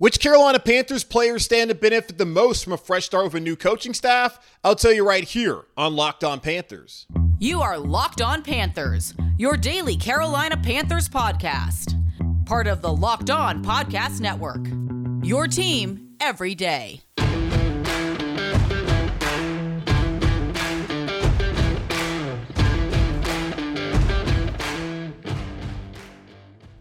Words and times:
Which 0.00 0.18
Carolina 0.18 0.58
Panthers 0.58 1.04
players 1.04 1.44
stand 1.44 1.68
to 1.68 1.74
benefit 1.74 2.16
the 2.16 2.24
most 2.24 2.64
from 2.64 2.72
a 2.72 2.78
fresh 2.78 3.04
start 3.04 3.24
with 3.24 3.34
a 3.34 3.40
new 3.40 3.54
coaching 3.54 3.92
staff? 3.92 4.38
I'll 4.64 4.74
tell 4.74 4.94
you 4.94 5.06
right 5.06 5.24
here 5.24 5.64
on 5.76 5.94
Locked 5.94 6.24
On 6.24 6.40
Panthers. 6.40 7.04
You 7.38 7.60
are 7.60 7.76
Locked 7.76 8.22
On 8.22 8.42
Panthers, 8.42 9.12
your 9.36 9.58
daily 9.58 9.98
Carolina 9.98 10.56
Panthers 10.56 11.06
podcast. 11.06 11.98
Part 12.46 12.66
of 12.66 12.80
the 12.80 12.90
Locked 12.90 13.28
On 13.28 13.62
Podcast 13.62 14.22
Network. 14.22 14.66
Your 15.22 15.46
team 15.46 16.16
every 16.18 16.54
day. 16.54 17.02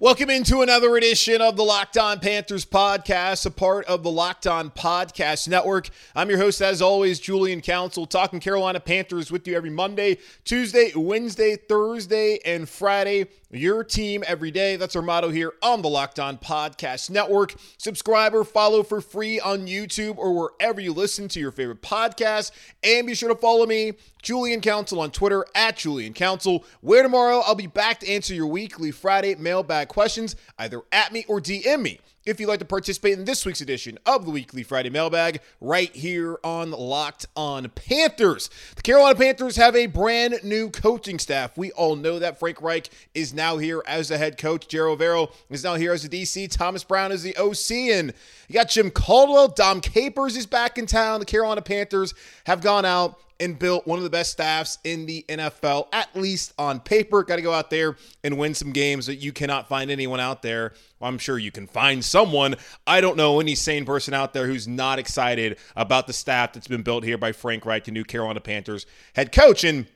Welcome 0.01 0.29
into 0.29 0.61
another 0.61 0.95
edition 0.95 1.41
of 1.41 1.57
the 1.57 1.63
Locked 1.63 1.97
On 1.97 2.21
Panthers 2.21 2.63
podcast, 2.63 3.45
a 3.45 3.51
part 3.51 3.83
of 3.87 4.01
the 4.01 4.09
Locked 4.09 4.47
On 4.47 4.69
Podcast 4.69 5.49
Network. 5.49 5.89
I'm 6.15 6.29
your 6.29 6.37
host, 6.37 6.61
as 6.61 6.81
always, 6.81 7.19
Julian 7.19 7.59
Council, 7.59 8.05
talking 8.05 8.39
Carolina 8.39 8.79
Panthers 8.79 9.29
with 9.29 9.45
you 9.45 9.57
every 9.57 9.69
Monday, 9.69 10.19
Tuesday, 10.45 10.93
Wednesday, 10.95 11.57
Thursday, 11.57 12.39
and 12.45 12.69
Friday. 12.69 13.27
Your 13.51 13.83
team 13.83 14.23
every 14.27 14.51
day. 14.51 14.75
That's 14.77 14.95
our 14.95 15.01
motto 15.01 15.31
here 15.31 15.53
on 15.61 15.81
the 15.81 15.89
Locked 15.89 16.19
On 16.19 16.37
Podcast 16.37 17.09
Network. 17.09 17.55
Subscribe 17.77 18.33
or 18.33 18.45
follow 18.45 18.83
for 18.83 19.01
free 19.01 19.39
on 19.39 19.67
YouTube 19.67 20.17
or 20.17 20.33
wherever 20.33 20.79
you 20.79 20.93
listen 20.93 21.27
to 21.29 21.39
your 21.39 21.51
favorite 21.51 21.81
podcast. 21.81 22.51
And 22.83 23.07
be 23.07 23.15
sure 23.15 23.27
to 23.27 23.35
follow 23.35 23.65
me, 23.65 23.93
Julian 24.21 24.61
Council, 24.61 25.01
on 25.01 25.09
Twitter 25.11 25.45
at 25.55 25.77
Julian 25.77 26.13
Council, 26.13 26.63
where 26.81 27.01
tomorrow 27.01 27.39
I'll 27.39 27.55
be 27.55 27.67
back 27.67 27.99
to 28.01 28.09
answer 28.09 28.35
your 28.35 28.47
weekly 28.47 28.91
Friday 28.91 29.33
mailbag 29.33 29.88
questions, 29.89 30.37
either 30.57 30.81
at 30.93 31.11
me 31.11 31.25
or 31.27 31.41
DM 31.41 31.81
me 31.81 31.99
if 32.29 32.39
you'd 32.39 32.47
like 32.47 32.59
to 32.59 32.65
participate 32.65 33.17
in 33.17 33.25
this 33.25 33.45
week's 33.45 33.61
edition 33.61 33.97
of 34.05 34.23
the 34.23 34.31
Weekly 34.31 34.61
Friday 34.61 34.91
Mailbag 34.91 35.41
right 35.59 35.93
here 35.95 36.37
on 36.43 36.69
Locked 36.69 37.25
On 37.35 37.67
Panthers. 37.69 38.51
The 38.75 38.83
Carolina 38.83 39.17
Panthers 39.17 39.55
have 39.55 39.75
a 39.75 39.87
brand 39.87 40.35
new 40.43 40.69
coaching 40.69 41.17
staff. 41.17 41.57
We 41.57 41.71
all 41.71 41.95
know 41.95 42.19
that 42.19 42.39
Frank 42.39 42.61
Reich 42.61 42.89
is 43.15 43.33
now 43.33 43.57
here 43.57 43.81
as 43.87 44.09
the 44.09 44.17
head 44.17 44.37
coach. 44.37 44.67
Ejiro 44.67 44.95
Evero 44.95 45.31
is 45.49 45.63
now 45.63 45.75
here 45.75 45.91
as 45.91 46.07
the 46.07 46.21
DC. 46.21 46.51
Thomas 46.51 46.83
Brown 46.83 47.11
is 47.11 47.23
the 47.23 47.35
OC. 47.35 47.89
And 47.97 48.13
you 48.47 48.53
got 48.53 48.69
Jim 48.69 48.91
Caldwell. 48.91 49.47
Dom 49.47 49.81
Capers 49.81 50.37
is 50.37 50.45
back 50.45 50.77
in 50.77 50.85
town. 50.85 51.21
The 51.21 51.25
Carolina 51.25 51.61
Panthers 51.61 52.13
have 52.45 52.61
gone 52.61 52.85
out 52.85 53.19
and 53.39 53.57
built 53.57 53.87
one 53.87 53.97
of 53.97 54.03
the 54.03 54.09
best 54.09 54.31
staffs 54.31 54.77
in 54.83 55.05
the 55.05 55.25
NFL, 55.29 55.87
at 55.93 56.13
least 56.15 56.53
on 56.57 56.79
paper. 56.79 57.23
Got 57.23 57.37
to 57.37 57.41
go 57.41 57.53
out 57.53 57.69
there 57.69 57.95
and 58.23 58.37
win 58.37 58.53
some 58.53 58.71
games 58.71 59.05
that 59.05 59.15
you 59.15 59.31
cannot 59.31 59.67
find 59.67 59.89
anyone 59.89 60.19
out 60.19 60.41
there. 60.41 60.73
Well, 60.99 61.09
I'm 61.09 61.17
sure 61.17 61.37
you 61.37 61.51
can 61.51 61.67
find 61.67 62.03
someone. 62.03 62.55
I 62.85 63.01
don't 63.01 63.17
know 63.17 63.39
any 63.39 63.55
sane 63.55 63.85
person 63.85 64.13
out 64.13 64.33
there 64.33 64.47
who's 64.47 64.67
not 64.67 64.99
excited 64.99 65.57
about 65.75 66.07
the 66.07 66.13
staff 66.13 66.53
that's 66.53 66.67
been 66.67 66.83
built 66.83 67.03
here 67.03 67.17
by 67.17 67.31
Frank 67.31 67.65
Reich, 67.65 67.85
the 67.85 67.91
new 67.91 68.03
Carolina 68.03 68.41
Panthers 68.41 68.85
head 69.13 69.31
coach. 69.31 69.63
And 69.63 69.87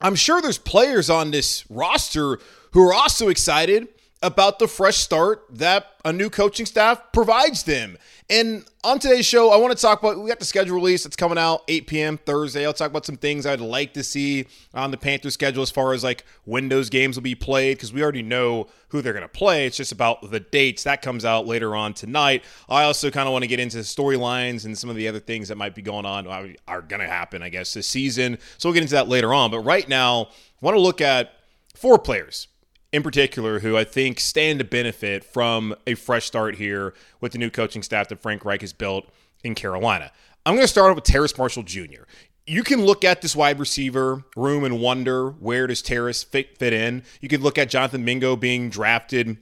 I'm 0.00 0.14
sure 0.14 0.40
there's 0.40 0.58
players 0.58 1.10
on 1.10 1.30
this 1.30 1.68
roster 1.70 2.38
who 2.72 2.88
are 2.88 2.94
also 2.94 3.28
excited 3.28 3.88
about 4.22 4.58
the 4.58 4.66
fresh 4.66 4.96
start 4.96 5.44
that 5.50 5.86
a 6.04 6.12
new 6.12 6.28
coaching 6.28 6.66
staff 6.66 7.12
provides 7.12 7.62
them. 7.62 7.96
And 8.30 8.64
on 8.84 8.98
today's 8.98 9.24
show, 9.24 9.50
I 9.50 9.56
want 9.56 9.74
to 9.76 9.80
talk 9.80 10.02
about 10.02 10.20
we 10.20 10.28
got 10.28 10.38
the 10.38 10.44
schedule 10.44 10.74
release 10.74 11.04
that's 11.04 11.16
coming 11.16 11.38
out 11.38 11.62
8 11.68 11.86
p.m. 11.86 12.18
Thursday. 12.18 12.66
I'll 12.66 12.72
talk 12.72 12.90
about 12.90 13.06
some 13.06 13.16
things 13.16 13.46
I'd 13.46 13.60
like 13.60 13.94
to 13.94 14.02
see 14.02 14.46
on 14.74 14.90
the 14.90 14.96
Panthers 14.96 15.34
schedule 15.34 15.62
as 15.62 15.70
far 15.70 15.92
as 15.92 16.04
like 16.04 16.24
when 16.44 16.68
those 16.68 16.90
games 16.90 17.16
will 17.16 17.22
be 17.22 17.34
played 17.34 17.76
because 17.76 17.92
we 17.92 18.02
already 18.02 18.22
know 18.22 18.66
who 18.88 19.00
they're 19.00 19.12
going 19.12 19.22
to 19.22 19.28
play. 19.28 19.66
It's 19.66 19.76
just 19.76 19.92
about 19.92 20.30
the 20.30 20.40
dates 20.40 20.82
that 20.82 21.00
comes 21.00 21.24
out 21.24 21.46
later 21.46 21.76
on 21.76 21.94
tonight. 21.94 22.44
I 22.68 22.82
also 22.82 23.10
kind 23.10 23.28
of 23.28 23.32
want 23.32 23.44
to 23.44 23.48
get 23.48 23.60
into 23.60 23.78
storylines 23.78 24.64
and 24.64 24.76
some 24.76 24.90
of 24.90 24.96
the 24.96 25.08
other 25.08 25.20
things 25.20 25.48
that 25.48 25.56
might 25.56 25.74
be 25.74 25.82
going 25.82 26.04
on 26.04 26.26
uh, 26.26 26.48
are 26.66 26.82
going 26.82 27.00
to 27.00 27.08
happen, 27.08 27.42
I 27.42 27.48
guess, 27.48 27.72
this 27.72 27.86
season. 27.86 28.38
So 28.58 28.68
we'll 28.68 28.74
get 28.74 28.82
into 28.82 28.94
that 28.94 29.08
later 29.08 29.32
on. 29.32 29.50
But 29.50 29.60
right 29.60 29.88
now, 29.88 30.24
I 30.24 30.26
want 30.60 30.74
to 30.74 30.80
look 30.80 31.00
at 31.00 31.32
four 31.74 31.98
players 31.98 32.48
in 32.92 33.02
particular 33.02 33.60
who 33.60 33.76
I 33.76 33.84
think 33.84 34.20
stand 34.20 34.58
to 34.60 34.64
benefit 34.64 35.24
from 35.24 35.74
a 35.86 35.94
fresh 35.94 36.24
start 36.24 36.56
here 36.56 36.94
with 37.20 37.32
the 37.32 37.38
new 37.38 37.50
coaching 37.50 37.82
staff 37.82 38.08
that 38.08 38.20
Frank 38.20 38.44
Reich 38.44 38.62
has 38.62 38.72
built 38.72 39.08
in 39.44 39.54
Carolina. 39.54 40.10
I'm 40.46 40.54
going 40.54 40.64
to 40.64 40.68
start 40.68 40.94
with 40.94 41.04
Terrace 41.04 41.36
Marshall 41.36 41.62
Jr. 41.62 42.04
You 42.46 42.62
can 42.62 42.86
look 42.86 43.04
at 43.04 43.20
this 43.20 43.36
wide 43.36 43.58
receiver 43.58 44.24
room 44.34 44.64
and 44.64 44.80
wonder 44.80 45.30
where 45.30 45.66
does 45.66 45.82
Terrace 45.82 46.22
fit, 46.22 46.56
fit 46.56 46.72
in. 46.72 47.02
You 47.20 47.28
can 47.28 47.42
look 47.42 47.58
at 47.58 47.68
Jonathan 47.68 48.04
Mingo 48.04 48.36
being 48.36 48.70
drafted 48.70 49.36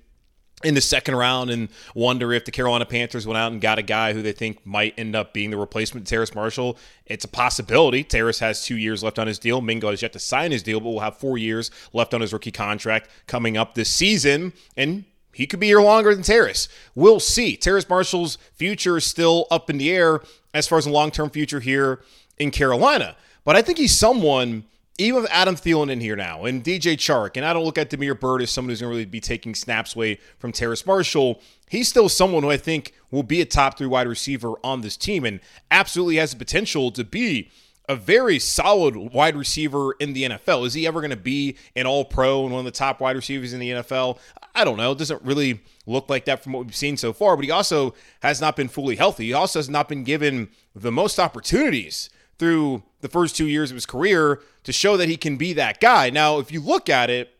in 0.64 0.74
the 0.74 0.80
second 0.80 1.14
round 1.14 1.50
and 1.50 1.68
wonder 1.94 2.32
if 2.32 2.46
the 2.46 2.50
Carolina 2.50 2.86
Panthers 2.86 3.26
went 3.26 3.36
out 3.36 3.52
and 3.52 3.60
got 3.60 3.78
a 3.78 3.82
guy 3.82 4.14
who 4.14 4.22
they 4.22 4.32
think 4.32 4.64
might 4.64 4.94
end 4.96 5.14
up 5.14 5.34
being 5.34 5.50
the 5.50 5.56
replacement 5.56 6.06
Terrace 6.06 6.34
Marshall. 6.34 6.78
It's 7.04 7.26
a 7.26 7.28
possibility. 7.28 8.02
Terrace 8.02 8.38
has 8.38 8.64
two 8.64 8.76
years 8.76 9.02
left 9.02 9.18
on 9.18 9.26
his 9.26 9.38
deal. 9.38 9.60
Mingo 9.60 9.90
has 9.90 10.00
yet 10.00 10.14
to 10.14 10.18
sign 10.18 10.52
his 10.52 10.62
deal, 10.62 10.80
but 10.80 10.88
will 10.88 11.00
have 11.00 11.18
four 11.18 11.36
years 11.36 11.70
left 11.92 12.14
on 12.14 12.22
his 12.22 12.32
rookie 12.32 12.50
contract 12.50 13.10
coming 13.26 13.56
up 13.56 13.74
this 13.74 13.90
season. 13.90 14.54
And 14.78 15.04
he 15.34 15.46
could 15.46 15.60
be 15.60 15.66
here 15.66 15.82
longer 15.82 16.14
than 16.14 16.24
Terrace. 16.24 16.68
We'll 16.94 17.20
see. 17.20 17.58
Terrace 17.58 17.88
Marshall's 17.88 18.38
future 18.54 18.96
is 18.96 19.04
still 19.04 19.46
up 19.50 19.68
in 19.68 19.76
the 19.76 19.90
air 19.90 20.22
as 20.54 20.66
far 20.66 20.78
as 20.78 20.86
a 20.86 20.90
long 20.90 21.10
term 21.10 21.28
future 21.28 21.60
here 21.60 22.00
in 22.38 22.50
Carolina. 22.50 23.14
But 23.44 23.56
I 23.56 23.62
think 23.62 23.76
he's 23.76 23.96
someone 23.96 24.64
even 24.98 25.22
with 25.22 25.30
Adam 25.30 25.56
Thielen 25.56 25.90
in 25.90 26.00
here 26.00 26.16
now 26.16 26.44
and 26.44 26.64
DJ 26.64 26.94
Chark, 26.94 27.36
and 27.36 27.44
I 27.44 27.52
don't 27.52 27.64
look 27.64 27.78
at 27.78 27.90
Damiere 27.90 28.14
Byrd 28.14 28.42
as 28.42 28.50
someone 28.50 28.70
who's 28.70 28.80
going 28.80 28.90
to 28.90 28.96
really 28.96 29.04
be 29.04 29.20
taking 29.20 29.54
snaps 29.54 29.94
away 29.94 30.18
from 30.38 30.52
Terrace 30.52 30.86
Marshall, 30.86 31.40
he's 31.68 31.88
still 31.88 32.08
someone 32.08 32.42
who 32.42 32.50
I 32.50 32.56
think 32.56 32.94
will 33.10 33.22
be 33.22 33.40
a 33.40 33.44
top 33.44 33.76
three 33.76 33.86
wide 33.86 34.08
receiver 34.08 34.54
on 34.64 34.80
this 34.80 34.96
team 34.96 35.24
and 35.24 35.40
absolutely 35.70 36.16
has 36.16 36.32
the 36.32 36.38
potential 36.38 36.90
to 36.92 37.04
be 37.04 37.50
a 37.88 37.94
very 37.94 38.38
solid 38.38 38.96
wide 38.96 39.36
receiver 39.36 39.92
in 40.00 40.12
the 40.12 40.24
NFL. 40.24 40.66
Is 40.66 40.74
he 40.74 40.86
ever 40.86 41.00
going 41.00 41.10
to 41.10 41.16
be 41.16 41.56
an 41.76 41.86
all 41.86 42.04
pro 42.04 42.42
and 42.44 42.52
one 42.52 42.60
of 42.60 42.64
the 42.64 42.76
top 42.76 43.00
wide 43.00 43.16
receivers 43.16 43.52
in 43.52 43.60
the 43.60 43.70
NFL? 43.70 44.18
I 44.54 44.64
don't 44.64 44.76
know. 44.76 44.92
It 44.92 44.98
doesn't 44.98 45.22
really 45.22 45.60
look 45.86 46.08
like 46.08 46.24
that 46.24 46.42
from 46.42 46.54
what 46.54 46.64
we've 46.64 46.74
seen 46.74 46.96
so 46.96 47.12
far, 47.12 47.36
but 47.36 47.44
he 47.44 47.50
also 47.50 47.94
has 48.22 48.40
not 48.40 48.56
been 48.56 48.68
fully 48.68 48.96
healthy. 48.96 49.26
He 49.26 49.32
also 49.34 49.58
has 49.58 49.68
not 49.68 49.88
been 49.88 50.02
given 50.02 50.48
the 50.74 50.90
most 50.90 51.20
opportunities 51.20 52.10
through 52.38 52.82
the 53.00 53.08
first 53.08 53.36
two 53.36 53.46
years 53.46 53.70
of 53.70 53.76
his 53.76 53.86
career 53.86 54.40
to 54.64 54.72
show 54.72 54.96
that 54.96 55.08
he 55.08 55.16
can 55.16 55.36
be 55.36 55.52
that 55.54 55.80
guy. 55.80 56.10
Now, 56.10 56.38
if 56.38 56.50
you 56.52 56.60
look 56.60 56.88
at 56.88 57.10
it, 57.10 57.32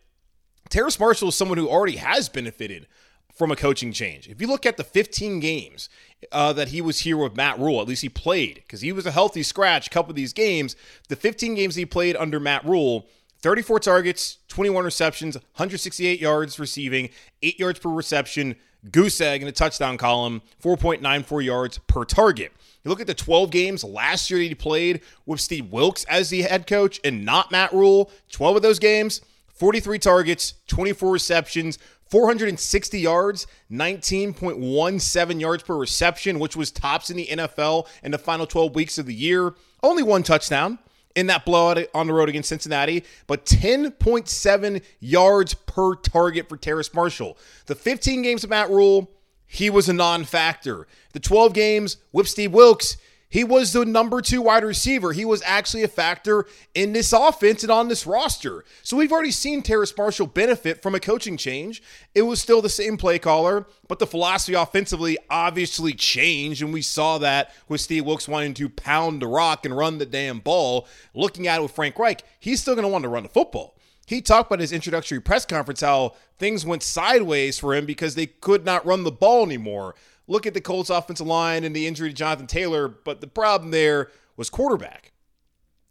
Terrace 0.68 0.98
Marshall 0.98 1.28
is 1.28 1.34
someone 1.34 1.58
who 1.58 1.68
already 1.68 1.96
has 1.96 2.28
benefited 2.28 2.86
from 3.34 3.50
a 3.50 3.56
coaching 3.56 3.92
change. 3.92 4.28
If 4.28 4.40
you 4.40 4.46
look 4.46 4.64
at 4.64 4.78
the 4.78 4.84
15 4.84 5.40
games 5.40 5.88
uh, 6.32 6.52
that 6.54 6.68
he 6.68 6.80
was 6.80 7.00
here 7.00 7.18
with 7.18 7.36
Matt 7.36 7.58
Rhule, 7.58 7.80
at 7.80 7.88
least 7.88 8.02
he 8.02 8.08
played 8.08 8.56
because 8.56 8.80
he 8.80 8.92
was 8.92 9.04
a 9.06 9.10
healthy 9.10 9.42
scratch 9.42 9.86
a 9.86 9.90
couple 9.90 10.10
of 10.10 10.16
these 10.16 10.32
games. 10.32 10.74
The 11.08 11.16
15 11.16 11.54
games 11.54 11.74
he 11.74 11.84
played 11.84 12.16
under 12.16 12.40
Matt 12.40 12.64
Rhule, 12.64 13.06
34 13.42 13.80
targets, 13.80 14.38
21 14.48 14.84
receptions, 14.84 15.36
168 15.36 16.20
yards 16.20 16.58
receiving, 16.58 17.10
8 17.42 17.58
yards 17.58 17.78
per 17.78 17.90
reception, 17.90 18.56
goose 18.90 19.20
egg 19.20 19.42
in 19.42 19.46
the 19.46 19.52
touchdown 19.52 19.98
column, 19.98 20.42
4.94 20.62 21.44
yards 21.44 21.78
per 21.86 22.04
target. 22.04 22.52
You 22.84 22.90
look 22.90 23.00
at 23.00 23.06
the 23.06 23.14
12 23.14 23.50
games 23.50 23.84
last 23.84 24.30
year 24.30 24.38
that 24.38 24.46
he 24.46 24.54
played 24.54 25.00
with 25.26 25.40
Steve 25.40 25.72
Wilks 25.72 26.04
as 26.04 26.30
the 26.30 26.42
head 26.42 26.66
coach 26.66 27.00
and 27.04 27.24
not 27.24 27.50
Matt 27.50 27.72
Rhule, 27.72 28.10
12 28.30 28.56
of 28.56 28.62
those 28.62 28.78
games, 28.78 29.20
43 29.54 29.98
targets, 29.98 30.54
24 30.68 31.10
receptions, 31.10 31.78
460 32.10 33.00
yards, 33.00 33.46
19.17 33.72 35.40
yards 35.40 35.62
per 35.64 35.76
reception, 35.76 36.38
which 36.38 36.54
was 36.54 36.70
tops 36.70 37.10
in 37.10 37.16
the 37.16 37.26
NFL 37.26 37.88
in 38.04 38.12
the 38.12 38.18
final 38.18 38.46
12 38.46 38.74
weeks 38.74 38.98
of 38.98 39.06
the 39.06 39.14
year. 39.14 39.54
Only 39.82 40.04
one 40.04 40.22
touchdown 40.22 40.78
in 41.16 41.26
that 41.26 41.44
blowout 41.44 41.78
on 41.94 42.06
the 42.06 42.12
road 42.12 42.28
against 42.28 42.50
Cincinnati, 42.50 43.02
but 43.26 43.46
10.7 43.46 44.82
yards 45.00 45.54
per 45.54 45.96
target 45.96 46.48
for 46.48 46.56
Terrace 46.56 46.92
Marshall. 46.94 47.36
The 47.64 47.74
15 47.74 48.22
games 48.22 48.44
of 48.44 48.50
Matt 48.50 48.70
Rhule, 48.70 49.10
he 49.46 49.70
was 49.70 49.88
a 49.88 49.94
non 49.94 50.24
factor. 50.24 50.86
The 51.14 51.20
12 51.20 51.54
games 51.54 51.96
with 52.12 52.28
Steve 52.28 52.52
Wilks, 52.52 52.98
he 53.28 53.42
was 53.42 53.72
the 53.72 53.84
number 53.84 54.20
two 54.20 54.40
wide 54.40 54.62
receiver. 54.62 55.12
He 55.12 55.24
was 55.24 55.42
actually 55.44 55.82
a 55.82 55.88
factor 55.88 56.46
in 56.74 56.92
this 56.92 57.12
offense 57.12 57.62
and 57.62 57.72
on 57.72 57.88
this 57.88 58.06
roster. 58.06 58.64
So 58.82 58.96
we've 58.96 59.12
already 59.12 59.32
seen 59.32 59.62
Terrace 59.62 59.96
Marshall 59.96 60.28
benefit 60.28 60.80
from 60.80 60.94
a 60.94 61.00
coaching 61.00 61.36
change. 61.36 61.82
It 62.14 62.22
was 62.22 62.40
still 62.40 62.62
the 62.62 62.68
same 62.68 62.96
play 62.96 63.18
caller, 63.18 63.66
but 63.88 63.98
the 63.98 64.06
philosophy 64.06 64.54
offensively 64.54 65.18
obviously 65.28 65.92
changed. 65.92 66.62
And 66.62 66.72
we 66.72 66.82
saw 66.82 67.18
that 67.18 67.52
with 67.68 67.80
Steve 67.80 68.06
Wilks 68.06 68.28
wanting 68.28 68.54
to 68.54 68.68
pound 68.68 69.20
the 69.20 69.26
rock 69.26 69.66
and 69.66 69.76
run 69.76 69.98
the 69.98 70.06
damn 70.06 70.38
ball. 70.38 70.86
Looking 71.12 71.48
at 71.48 71.58
it 71.58 71.62
with 71.62 71.72
Frank 71.72 71.98
Reich, 71.98 72.22
he's 72.38 72.60
still 72.60 72.74
going 72.74 72.84
to 72.84 72.88
want 72.88 73.02
to 73.02 73.08
run 73.08 73.24
the 73.24 73.28
football. 73.28 73.76
He 74.06 74.22
talked 74.22 74.48
about 74.48 74.60
his 74.60 74.72
introductory 74.72 75.20
press 75.20 75.44
conference 75.44 75.80
how 75.80 76.14
things 76.38 76.64
went 76.64 76.84
sideways 76.84 77.58
for 77.58 77.74
him 77.74 77.86
because 77.86 78.14
they 78.14 78.26
could 78.26 78.64
not 78.64 78.86
run 78.86 79.02
the 79.02 79.10
ball 79.10 79.44
anymore. 79.44 79.96
Look 80.28 80.46
at 80.46 80.54
the 80.54 80.60
Colts 80.60 80.90
offensive 80.90 81.26
line 81.26 81.64
and 81.64 81.74
the 81.74 81.86
injury 81.86 82.08
to 82.08 82.14
Jonathan 82.14 82.46
Taylor, 82.46 82.88
but 82.88 83.20
the 83.20 83.26
problem 83.26 83.70
there 83.70 84.10
was 84.36 84.50
quarterback. 84.50 85.12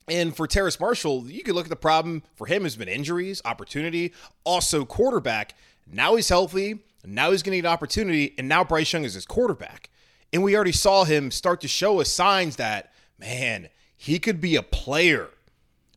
And 0.08 0.36
for 0.36 0.46
Terrace 0.46 0.80
Marshall, 0.80 1.26
you 1.28 1.44
could 1.44 1.56
look 1.56 1.66
at 1.66 1.70
the 1.70 1.76
problem 1.76 2.24
for 2.36 2.46
him 2.46 2.64
has 2.64 2.76
been 2.76 2.88
injuries, 2.88 3.42
opportunity, 3.44 4.14
also 4.44 4.86
quarterback. 4.86 5.56
Now 5.88 6.16
he's 6.16 6.30
healthy. 6.30 6.80
Now 7.04 7.32
he's 7.32 7.44
going 7.44 7.56
to 7.56 7.62
get 7.62 7.68
opportunity, 7.68 8.34
and 8.38 8.48
now 8.48 8.64
Bryce 8.64 8.92
Young 8.92 9.04
is 9.04 9.14
his 9.14 9.26
quarterback. 9.26 9.90
And 10.34 10.44
we 10.44 10.56
already 10.56 10.72
saw 10.72 11.04
him 11.06 11.32
start 11.32 11.62
to 11.62 11.68
show 11.68 12.02
us 12.02 12.12
signs 12.12 12.56
that, 12.56 12.92
man, 13.20 13.70
he 13.96 14.20
could 14.20 14.42
be 14.42 14.56
a 14.56 14.64
player. 14.64 15.30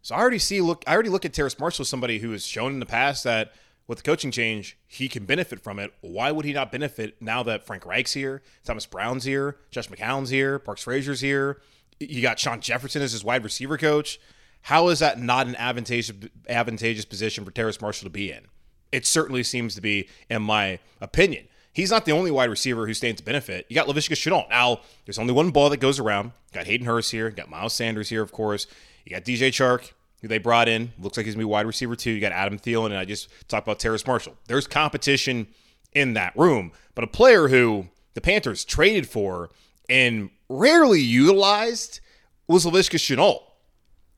So 0.03 0.15
I 0.15 0.21
already 0.21 0.39
see 0.39 0.61
look 0.61 0.85
I 0.87 0.95
already 0.95 1.09
look 1.09 1.25
at 1.25 1.33
Terrace 1.33 1.59
Marshall 1.59 1.83
as 1.83 1.89
somebody 1.89 2.19
who 2.19 2.31
has 2.33 2.47
shown 2.47 2.73
in 2.73 2.81
the 2.81 2.87
past 2.87 3.25
that 3.25 3.53
with 3.89 3.99
the 3.99 4.05
coaching 4.05 4.31
change, 4.31 4.79
he 4.87 5.09
can 5.09 5.25
benefit 5.25 5.61
from 5.61 5.79
it. 5.79 5.93
Why 6.03 6.31
would 6.31 6.45
he 6.45 6.53
not 6.53 6.71
benefit 6.71 7.21
now 7.21 7.43
that 7.43 7.67
Frank 7.67 7.85
Reich's 7.85 8.13
here, 8.13 8.43
Thomas 8.63 8.87
Brown's 8.87 9.25
here, 9.25 9.57
Josh 9.71 9.89
McCown's 9.89 10.31
here, 10.31 10.59
Parks 10.59 10.83
Frazier's 10.83 11.21
here? 11.21 11.61
You 11.99 12.23
got 12.23 12.39
Shawn 12.39 12.61
Jefferson 12.61 13.03
as 13.03 13.13
his 13.13 13.25
wide 13.25 13.43
receiver 13.43 13.79
coach. 13.79 14.21
How 14.63 14.89
is 14.89 14.99
that 14.99 15.19
not 15.19 15.47
an 15.47 15.57
advantageous 15.57 16.15
advantageous 16.49 17.07
position 17.07 17.45
for 17.45 17.51
Terrace 17.51 17.81
Marshall 17.81 18.07
to 18.07 18.11
be 18.11 18.31
in? 18.31 18.47
It 18.93 19.07
certainly 19.07 19.43
seems 19.43 19.75
to 19.75 19.81
be, 19.81 20.09
in 20.29 20.43
my 20.43 20.79
opinion. 21.01 21.49
He's 21.73 21.91
not 21.91 22.05
the 22.05 22.13
only 22.13 22.31
wide 22.31 22.51
receiver 22.51 22.87
who 22.87 22.95
stands 22.95 23.21
to 23.21 23.25
benefit. 23.25 23.67
You 23.69 23.75
got 23.75 23.87
Laviska 23.87 24.15
Shenault. 24.15 24.49
Now, 24.51 24.81
there's 25.05 25.19
only 25.19 25.33
one 25.33 25.51
ball 25.51 25.71
that 25.71 25.77
goes 25.79 25.99
around. 25.99 26.33
Got 26.53 26.67
Hayden 26.67 26.87
Hurst 26.87 27.13
here. 27.13 27.31
Got 27.31 27.51
Miles 27.51 27.73
Sanders 27.73 28.09
here, 28.09 28.23
of 28.23 28.33
course. 28.33 28.67
You 29.05 29.15
got 29.15 29.25
DJ 29.25 29.49
Chark, 29.49 29.93
they 30.23 30.39
brought 30.39 30.69
in. 30.69 30.93
Looks 30.99 31.17
like 31.17 31.27
he's 31.27 31.35
to 31.35 31.39
be 31.39 31.45
wide 31.45 31.67
receiver 31.67 31.95
too. 31.95 32.11
You 32.11 32.21
got 32.21 32.33
Adam 32.33 32.59
Thielen, 32.59 32.87
and 32.87 32.97
I 32.97 33.05
just 33.05 33.29
talked 33.49 33.67
about 33.67 33.79
Terrace 33.79 34.07
Marshall. 34.07 34.37
There's 34.47 34.67
competition 34.67 35.47
in 35.93 36.15
that 36.15 36.37
room. 36.37 36.73
But 36.95 37.05
a 37.05 37.09
player 37.09 37.49
who 37.49 37.89
the 38.15 38.21
Panthers 38.21 38.65
traded 38.65 39.09
for 39.09 39.51
and 39.89 40.31
rarely 40.49 41.01
utilized 41.01 42.01
was 42.49 42.65
Laviska 42.65 42.97
Shenault. 42.97 43.43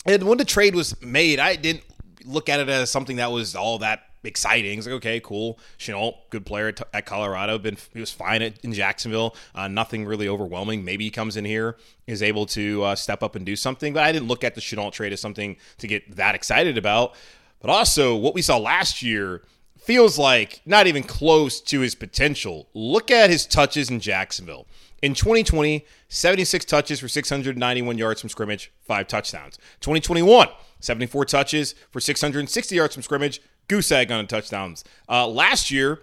And 0.07 0.23
when 0.23 0.39
the 0.39 0.45
trade 0.45 0.75
was 0.75 1.01
made, 1.03 1.39
I 1.39 1.57
didn't 1.57 1.85
look 2.25 2.49
at 2.49 2.61
it 2.61 2.69
as 2.69 2.91
something 2.91 3.17
that 3.17 3.31
was 3.31 3.55
all 3.55 3.79
that 3.79 4.03
exciting. 4.25 4.79
It's 4.79 4.87
like, 4.87 4.97
okay, 4.97 5.21
cool. 5.21 5.59
Shenault, 5.79 6.15
good 6.31 6.45
player 6.45 6.69
at, 6.69 6.81
at 6.93 7.07
Colorado. 7.07 7.59
Been 7.59 7.77
he 7.93 8.01
was 8.01 8.11
fine 8.11 8.43
at, 8.43 8.59
in 8.65 8.73
Jacksonville. 8.73 9.35
Uh, 9.55 9.69
nothing 9.69 10.05
really 10.05 10.29
overwhelming. 10.29 10.85
Maybe 10.85 11.05
he 11.05 11.11
comes 11.11 11.37
in 11.37 11.45
here 11.45 11.77
is 12.07 12.23
able 12.23 12.45
to 12.45 12.83
uh, 12.83 12.95
step 12.95 13.23
up 13.23 13.37
and 13.37 13.47
do 13.47 13.57
something. 13.57 13.93
But 13.93 14.03
I 14.03 14.13
didn't 14.13 14.29
look 14.29 14.45
at 14.45 14.55
the 14.55 14.61
Shenault 14.61 14.93
trade 14.93 15.13
as 15.13 15.21
something 15.21 15.57
to 15.79 15.87
get 15.87 16.17
that 16.17 16.35
excited 16.35 16.77
about. 16.77 17.15
But 17.61 17.71
also, 17.71 18.17
what 18.17 18.35
we 18.35 18.43
saw 18.43 18.59
last 18.59 19.03
year 19.03 19.43
feels 19.79 20.19
like 20.19 20.61
not 20.67 20.87
even 20.87 21.03
close 21.03 21.61
to 21.61 21.81
his 21.81 21.95
potential. 21.95 22.69
Look 22.75 23.11
at 23.11 23.31
his 23.31 23.47
touches 23.47 23.91
in 23.91 24.01
Jacksonville. 24.01 24.67
In 25.03 25.15
2020, 25.15 25.87
76 26.09 26.65
touches 26.67 27.01
for 27.01 27.09
691 27.09 27.97
yards 27.97 28.21
from 28.21 28.29
scrimmage, 28.29 28.71
five 28.83 29.07
touchdowns. 29.07 29.57
2021, 29.81 30.49
74 30.81 31.25
touches 31.25 31.75
for 31.91 32.01
660 32.01 32.75
yards 32.75 32.95
from 32.95 33.03
scrimmage, 33.03 33.41
goose 33.71 33.93
egg 33.93 34.11
on 34.11 34.27
touchdowns. 34.27 34.83
Uh, 35.09 35.29
last 35.29 35.71
year, 35.71 36.01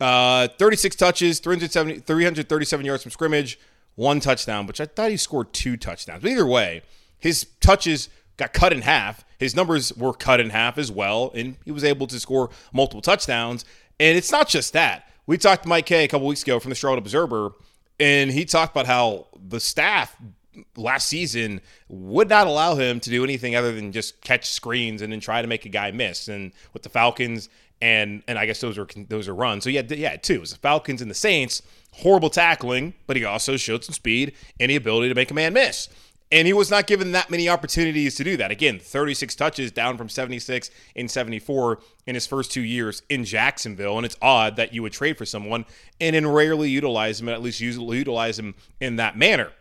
uh, 0.00 0.46
36 0.56 0.94
touches, 0.94 1.40
370, 1.40 1.98
337 2.00 2.86
yards 2.86 3.02
from 3.02 3.10
scrimmage, 3.10 3.58
one 3.96 4.20
touchdown, 4.20 4.66
which 4.66 4.80
I 4.80 4.86
thought 4.86 5.10
he 5.10 5.16
scored 5.16 5.52
two 5.52 5.76
touchdowns. 5.76 6.22
But 6.22 6.30
either 6.30 6.46
way, 6.46 6.82
his 7.18 7.46
touches 7.60 8.08
got 8.36 8.52
cut 8.52 8.72
in 8.72 8.82
half. 8.82 9.24
His 9.38 9.56
numbers 9.56 9.92
were 9.96 10.12
cut 10.12 10.38
in 10.38 10.50
half 10.50 10.78
as 10.78 10.92
well, 10.92 11.32
and 11.34 11.56
he 11.64 11.72
was 11.72 11.82
able 11.82 12.06
to 12.06 12.20
score 12.20 12.50
multiple 12.72 13.02
touchdowns. 13.02 13.64
And 13.98 14.16
it's 14.16 14.30
not 14.30 14.48
just 14.48 14.72
that. 14.72 15.08
We 15.26 15.38
talked 15.38 15.64
to 15.64 15.68
Mike 15.68 15.86
Kaye 15.86 16.04
a 16.04 16.08
couple 16.08 16.28
weeks 16.28 16.42
ago 16.42 16.60
from 16.60 16.70
the 16.70 16.76
Charlotte 16.76 16.98
Observer, 16.98 17.50
and 17.98 18.30
he 18.30 18.44
talked 18.44 18.72
about 18.72 18.86
how 18.86 19.26
the 19.34 19.58
staff 19.58 20.16
last 20.76 21.06
season 21.06 21.60
would 21.88 22.28
not 22.28 22.46
allow 22.46 22.74
him 22.74 23.00
to 23.00 23.10
do 23.10 23.24
anything 23.24 23.56
other 23.56 23.72
than 23.72 23.92
just 23.92 24.20
catch 24.22 24.50
screens 24.50 25.02
and 25.02 25.12
then 25.12 25.20
try 25.20 25.42
to 25.42 25.48
make 25.48 25.66
a 25.66 25.68
guy 25.68 25.90
miss. 25.90 26.28
And 26.28 26.52
with 26.72 26.82
the 26.82 26.88
Falcons 26.88 27.48
and 27.80 28.22
and 28.28 28.38
I 28.38 28.46
guess 28.46 28.60
those 28.60 28.78
are 28.78 28.86
those 29.08 29.28
are 29.28 29.34
runs. 29.34 29.64
So 29.64 29.70
yeah, 29.70 29.82
yeah, 29.88 30.16
two. 30.16 30.34
It 30.34 30.40
was 30.40 30.52
the 30.52 30.58
Falcons 30.58 31.02
and 31.02 31.10
the 31.10 31.16
Saints. 31.16 31.62
Horrible 31.94 32.30
tackling, 32.30 32.94
but 33.06 33.16
he 33.16 33.24
also 33.24 33.56
showed 33.58 33.84
some 33.84 33.92
speed 33.92 34.32
and 34.58 34.70
the 34.70 34.76
ability 34.76 35.08
to 35.08 35.14
make 35.14 35.30
a 35.30 35.34
man 35.34 35.52
miss. 35.52 35.88
And 36.30 36.46
he 36.46 36.54
was 36.54 36.70
not 36.70 36.86
given 36.86 37.12
that 37.12 37.28
many 37.28 37.50
opportunities 37.50 38.14
to 38.14 38.24
do 38.24 38.38
that. 38.38 38.50
Again, 38.50 38.78
36 38.78 39.34
touches 39.34 39.70
down 39.70 39.98
from 39.98 40.08
76 40.08 40.70
in 40.94 41.06
74 41.06 41.80
in 42.06 42.14
his 42.14 42.26
first 42.26 42.50
two 42.50 42.62
years 42.62 43.02
in 43.10 43.26
Jacksonville. 43.26 43.98
And 43.98 44.06
it's 44.06 44.16
odd 44.22 44.56
that 44.56 44.72
you 44.72 44.80
would 44.80 44.94
trade 44.94 45.18
for 45.18 45.26
someone 45.26 45.66
and 46.00 46.16
then 46.16 46.26
rarely 46.26 46.70
utilize 46.70 47.20
him, 47.20 47.28
at 47.28 47.42
least 47.42 47.60
utilize 47.60 48.38
him 48.38 48.54
in 48.80 48.96
that 48.96 49.18
manner. 49.18 49.52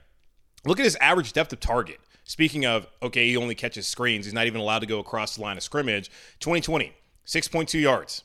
Look 0.66 0.80
at 0.80 0.86
his 0.86 0.98
average 0.98 1.34
depth 1.34 1.54
of 1.54 1.60
target. 1.60 2.00
Speaking 2.24 2.66
of, 2.66 2.88
okay, 3.02 3.28
he 3.28 3.38
only 3.38 3.56
catches 3.56 3.88
screens. 3.88 4.25
He's 4.25 4.34
not 4.34 4.48
even 4.48 4.62
allowed 4.62 4.80
to 4.80 4.86
go 4.86 5.00
across 5.00 5.36
the 5.36 5.42
line 5.42 5.58
of 5.58 5.63
scrimmage. 5.63 6.10
2020, 6.40 6.94
6.2 7.25 7.81
yards. 7.81 8.24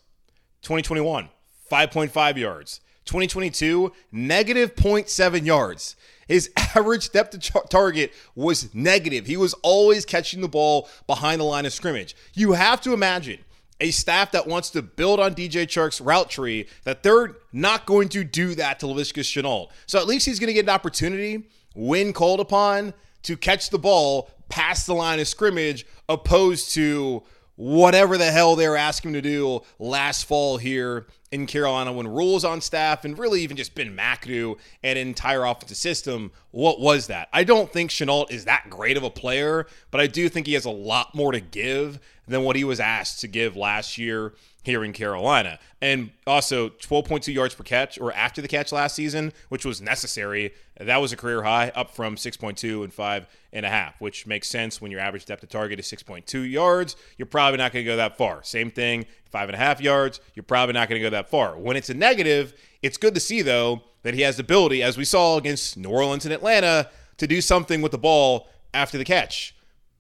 2021, 0.62 1.28
5.5 1.70 2.36
yards. 2.36 2.80
2022, 3.06 3.92
negative 4.12 4.74
0.7 4.74 5.46
yards. 5.46 5.96
His 6.28 6.50
average 6.56 7.10
depth 7.10 7.34
of 7.34 7.68
target 7.70 8.12
was 8.34 8.74
negative. 8.74 9.26
He 9.26 9.36
was 9.36 9.54
always 9.62 10.04
catching 10.04 10.40
the 10.40 10.48
ball 10.48 10.88
behind 11.06 11.40
the 11.40 11.44
line 11.44 11.66
of 11.66 11.72
scrimmage. 11.72 12.16
You 12.34 12.52
have 12.52 12.80
to 12.82 12.92
imagine 12.92 13.38
a 13.80 13.90
staff 13.90 14.32
that 14.32 14.46
wants 14.46 14.70
to 14.70 14.82
build 14.82 15.20
on 15.20 15.34
DJ 15.34 15.66
Chark's 15.66 16.00
route 16.00 16.30
tree 16.30 16.66
that 16.84 17.02
they're 17.02 17.36
not 17.52 17.86
going 17.86 18.08
to 18.10 18.24
do 18.24 18.54
that 18.54 18.80
to 18.80 18.86
Laviska 18.86 19.20
Shenault. 19.20 19.68
So 19.86 19.98
at 19.98 20.06
least 20.06 20.26
he's 20.26 20.40
going 20.40 20.48
to 20.48 20.54
get 20.54 20.64
an 20.64 20.70
opportunity 20.70 21.48
when 21.76 22.12
called 22.12 22.40
upon 22.40 22.94
to 23.22 23.36
catch 23.36 23.70
the 23.70 23.78
ball 23.78 24.30
past 24.48 24.86
the 24.86 24.94
line 24.94 25.20
of 25.20 25.28
scrimmage, 25.28 25.86
opposed 26.08 26.72
to 26.74 27.22
whatever 27.56 28.18
the 28.18 28.30
hell 28.30 28.54
they 28.54 28.68
were 28.68 28.76
asking 28.76 29.10
him 29.10 29.14
to 29.14 29.22
do 29.22 29.60
last 29.78 30.24
fall 30.24 30.58
here 30.58 31.06
in 31.32 31.46
Carolina 31.46 31.92
when 31.92 32.06
Rhule's 32.06 32.44
on 32.44 32.60
staff 32.60 33.04
and 33.04 33.18
really 33.18 33.42
even 33.42 33.56
just 33.56 33.74
Ben 33.74 33.96
McAdoo 33.96 34.58
and 34.82 34.98
entire 34.98 35.44
offensive 35.44 35.76
system. 35.76 36.30
What 36.50 36.80
was 36.80 37.08
that? 37.08 37.28
I 37.32 37.44
don't 37.44 37.72
think 37.72 37.90
Shenault 37.90 38.30
is 38.30 38.44
that 38.44 38.70
great 38.70 38.96
of 38.96 39.02
a 39.02 39.10
player, 39.10 39.66
but 39.90 40.00
I 40.00 40.06
do 40.06 40.28
think 40.28 40.46
he 40.46 40.54
has 40.54 40.64
a 40.64 40.70
lot 40.70 41.14
more 41.14 41.32
to 41.32 41.40
give 41.40 41.98
than 42.28 42.42
what 42.42 42.56
he 42.56 42.64
was 42.64 42.80
asked 42.80 43.20
to 43.20 43.28
give 43.28 43.56
last 43.56 43.98
year 43.98 44.34
here 44.66 44.84
in 44.84 44.92
Carolina. 44.92 45.60
And 45.80 46.10
also 46.26 46.68
12.2 46.68 47.32
yards 47.32 47.54
per 47.54 47.62
catch 47.62 47.98
or 47.98 48.12
after 48.12 48.42
the 48.42 48.48
catch 48.48 48.72
last 48.72 48.96
season, 48.96 49.32
which 49.48 49.64
was 49.64 49.80
necessary. 49.80 50.52
That 50.78 50.96
was 50.98 51.12
a 51.12 51.16
career 51.16 51.44
high, 51.44 51.70
up 51.74 51.94
from 51.94 52.16
6.2 52.16 52.82
and 52.82 52.92
five 52.92 53.28
and 53.52 53.64
a 53.64 53.68
half, 53.68 54.00
which 54.00 54.26
makes 54.26 54.48
sense 54.48 54.80
when 54.80 54.90
your 54.90 55.00
average 55.00 55.24
depth 55.24 55.44
of 55.44 55.48
target 55.48 55.78
is 55.78 55.86
6.2 55.86 56.50
yards. 56.50 56.96
You're 57.16 57.26
probably 57.26 57.58
not 57.58 57.72
going 57.72 57.84
to 57.84 57.90
go 57.90 57.96
that 57.96 58.18
far. 58.18 58.42
Same 58.42 58.72
thing, 58.72 59.06
five 59.30 59.48
and 59.48 59.54
a 59.54 59.58
half 59.58 59.80
yards. 59.80 60.20
You're 60.34 60.42
probably 60.42 60.72
not 60.72 60.88
going 60.88 61.00
to 61.00 61.06
go 61.06 61.10
that 61.10 61.30
far. 61.30 61.56
When 61.56 61.76
it's 61.76 61.88
a 61.88 61.94
negative, 61.94 62.52
it's 62.82 62.98
good 62.98 63.14
to 63.14 63.20
see 63.20 63.42
though 63.42 63.82
that 64.02 64.14
he 64.14 64.22
has 64.22 64.36
the 64.36 64.42
ability, 64.42 64.82
as 64.82 64.98
we 64.98 65.04
saw 65.04 65.36
against 65.36 65.76
New 65.76 65.90
Orleans 65.90 66.24
and 66.24 66.34
Atlanta, 66.34 66.90
to 67.18 67.26
do 67.28 67.40
something 67.40 67.82
with 67.82 67.92
the 67.92 67.98
ball 67.98 68.48
after 68.74 68.98
the 68.98 69.04
catch. 69.04 69.54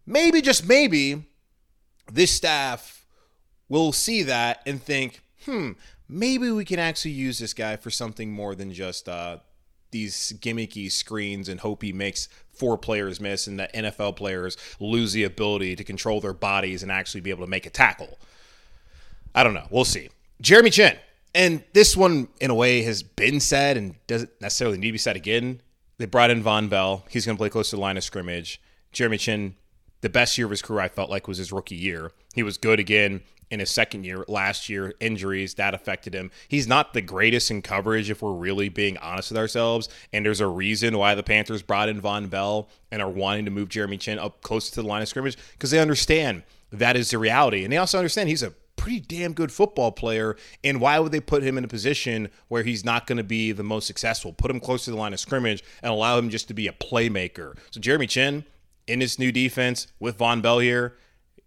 Maybe, 0.06 0.40
just 0.40 0.66
maybe, 0.66 1.24
this 2.12 2.32
staff 2.32 2.95
will 3.68 3.92
see 3.92 4.22
that 4.22 4.62
and 4.66 4.82
think, 4.82 5.22
hmm, 5.44 5.72
maybe 6.08 6.50
we 6.50 6.64
can 6.64 6.78
actually 6.78 7.12
use 7.12 7.38
this 7.38 7.54
guy 7.54 7.76
for 7.76 7.90
something 7.90 8.32
more 8.32 8.54
than 8.54 8.72
just 8.72 9.08
uh, 9.08 9.38
these 9.90 10.34
gimmicky 10.40 10.90
screens 10.90 11.48
and 11.48 11.60
hope 11.60 11.82
he 11.82 11.92
makes 11.92 12.28
four 12.52 12.78
players 12.78 13.20
miss 13.20 13.46
and 13.46 13.58
that 13.60 13.72
NFL 13.74 14.16
players 14.16 14.56
lose 14.80 15.12
the 15.12 15.24
ability 15.24 15.76
to 15.76 15.84
control 15.84 16.20
their 16.20 16.32
bodies 16.32 16.82
and 16.82 16.90
actually 16.90 17.20
be 17.20 17.30
able 17.30 17.44
to 17.44 17.50
make 17.50 17.66
a 17.66 17.70
tackle. 17.70 18.18
I 19.34 19.44
don't 19.44 19.54
know. 19.54 19.66
We'll 19.70 19.84
see. 19.84 20.08
Jeremy 20.40 20.70
Chinn. 20.70 20.96
And 21.34 21.62
this 21.74 21.94
one, 21.94 22.28
in 22.40 22.50
a 22.50 22.54
way, 22.54 22.80
has 22.82 23.02
been 23.02 23.40
said 23.40 23.76
and 23.76 23.94
doesn't 24.06 24.30
necessarily 24.40 24.78
need 24.78 24.86
to 24.86 24.92
be 24.92 24.98
said 24.98 25.16
again. 25.16 25.60
They 25.98 26.06
brought 26.06 26.30
in 26.30 26.42
Vonn 26.42 26.70
Bell. 26.70 27.04
He's 27.10 27.26
going 27.26 27.36
to 27.36 27.40
play 27.40 27.50
close 27.50 27.68
to 27.70 27.76
the 27.76 27.82
line 27.82 27.98
of 27.98 28.04
scrimmage. 28.04 28.58
Jeremy 28.90 29.18
Chinn, 29.18 29.54
the 30.00 30.08
best 30.08 30.38
year 30.38 30.46
of 30.46 30.50
his 30.50 30.62
career, 30.62 30.80
I 30.80 30.88
felt 30.88 31.10
like, 31.10 31.28
was 31.28 31.36
his 31.36 31.52
rookie 31.52 31.74
year. 31.74 32.12
He 32.34 32.42
was 32.42 32.56
good 32.56 32.80
again 32.80 33.20
in 33.50 33.60
his 33.60 33.70
second 33.70 34.04
year 34.04 34.24
last 34.28 34.68
year 34.68 34.94
injuries 35.00 35.54
that 35.54 35.74
affected 35.74 36.14
him. 36.14 36.30
He's 36.48 36.66
not 36.66 36.92
the 36.94 37.00
greatest 37.00 37.50
in 37.50 37.62
coverage 37.62 38.10
if 38.10 38.22
we're 38.22 38.32
really 38.32 38.68
being 38.68 38.96
honest 38.98 39.30
with 39.30 39.38
ourselves 39.38 39.88
and 40.12 40.24
there's 40.24 40.40
a 40.40 40.46
reason 40.46 40.98
why 40.98 41.14
the 41.14 41.22
panthers 41.22 41.62
brought 41.62 41.88
in 41.88 42.00
vonn 42.00 42.28
bell 42.28 42.68
and 42.90 43.00
are 43.00 43.10
wanting 43.10 43.44
to 43.44 43.50
move 43.50 43.68
jeremy 43.68 43.98
Chinn 43.98 44.18
up 44.18 44.42
close 44.42 44.70
to 44.70 44.82
the 44.82 44.88
line 44.88 45.02
of 45.02 45.08
scrimmage 45.08 45.36
because 45.52 45.70
they 45.70 45.78
understand 45.78 46.42
that 46.72 46.96
is 46.96 47.10
the 47.10 47.18
reality. 47.18 47.62
And 47.64 47.72
they 47.72 47.76
also 47.76 47.98
understand 47.98 48.28
he's 48.28 48.42
a 48.42 48.52
pretty 48.76 49.00
damn 49.00 49.32
good 49.32 49.50
football 49.50 49.92
player 49.92 50.36
and 50.62 50.80
why 50.80 50.98
would 50.98 51.12
they 51.12 51.20
put 51.20 51.42
him 51.42 51.56
in 51.56 51.64
a 51.64 51.68
position 51.68 52.28
where 52.48 52.62
he's 52.62 52.84
not 52.84 53.06
going 53.06 53.18
to 53.18 53.24
be 53.24 53.52
the 53.52 53.62
most 53.62 53.86
successful? 53.86 54.32
Put 54.32 54.50
him 54.50 54.60
close 54.60 54.84
to 54.84 54.90
the 54.90 54.96
line 54.96 55.12
of 55.12 55.20
scrimmage 55.20 55.62
and 55.82 55.92
allow 55.92 56.18
him 56.18 56.30
just 56.30 56.48
to 56.48 56.54
be 56.54 56.68
a 56.68 56.72
playmaker. 56.72 57.56
So 57.70 57.80
jeremy 57.80 58.06
Chinn 58.06 58.44
in 58.86 58.98
this 58.98 59.18
new 59.18 59.32
defense 59.32 59.88
with 59.98 60.18
vonn 60.18 60.42
bell 60.42 60.58
here 60.58 60.96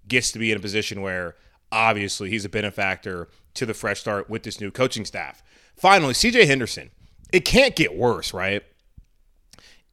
gets 0.07 0.31
to 0.31 0.39
be 0.39 0.51
in 0.51 0.57
a 0.57 0.61
position 0.61 1.01
where 1.01 1.35
obviously 1.71 2.29
he's 2.29 2.45
a 2.45 2.49
benefactor 2.49 3.29
to 3.55 3.65
the 3.65 3.73
fresh 3.73 3.99
start 3.99 4.29
with 4.29 4.43
this 4.43 4.61
new 4.61 4.71
coaching 4.71 5.05
staff. 5.05 5.43
Finally, 5.75 6.13
CJ 6.13 6.45
Henderson. 6.47 6.89
It 7.31 7.45
can't 7.45 7.75
get 7.75 7.95
worse, 7.95 8.33
right? 8.33 8.63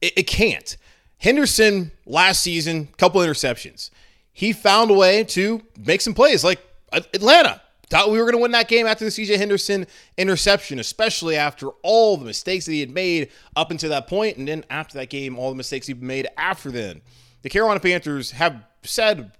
It, 0.01 0.13
it 0.17 0.23
can't. 0.23 0.75
Henderson 1.19 1.91
last 2.05 2.41
season, 2.41 2.87
couple 2.97 3.21
interceptions. 3.21 3.89
He 4.31 4.53
found 4.53 4.91
a 4.91 4.93
way 4.93 5.23
to 5.25 5.61
make 5.77 6.01
some 6.01 6.13
plays 6.13 6.43
like 6.43 6.59
uh, 6.91 7.01
Atlanta. 7.13 7.61
Thought 7.89 8.11
we 8.11 8.17
were 8.17 8.25
going 8.25 8.35
to 8.35 8.41
win 8.41 8.51
that 8.51 8.67
game 8.67 8.85
after 8.85 9.05
the 9.05 9.11
CJ 9.11 9.37
Henderson 9.37 9.87
interception, 10.17 10.77
especially 10.77 11.37
after 11.37 11.69
all 11.83 12.17
the 12.17 12.25
mistakes 12.25 12.65
that 12.65 12.73
he 12.73 12.81
had 12.81 12.89
made 12.89 13.29
up 13.55 13.71
until 13.71 13.89
that 13.91 14.07
point, 14.07 14.35
and 14.37 14.47
then 14.47 14.65
after 14.69 14.97
that 14.97 15.09
game, 15.09 15.39
all 15.39 15.49
the 15.49 15.55
mistakes 15.55 15.87
he 15.87 15.93
made 15.93 16.27
after 16.37 16.69
then. 16.69 17.01
The 17.43 17.49
Carolina 17.49 17.79
Panthers 17.79 18.31
have 18.31 18.61
said 18.83 19.31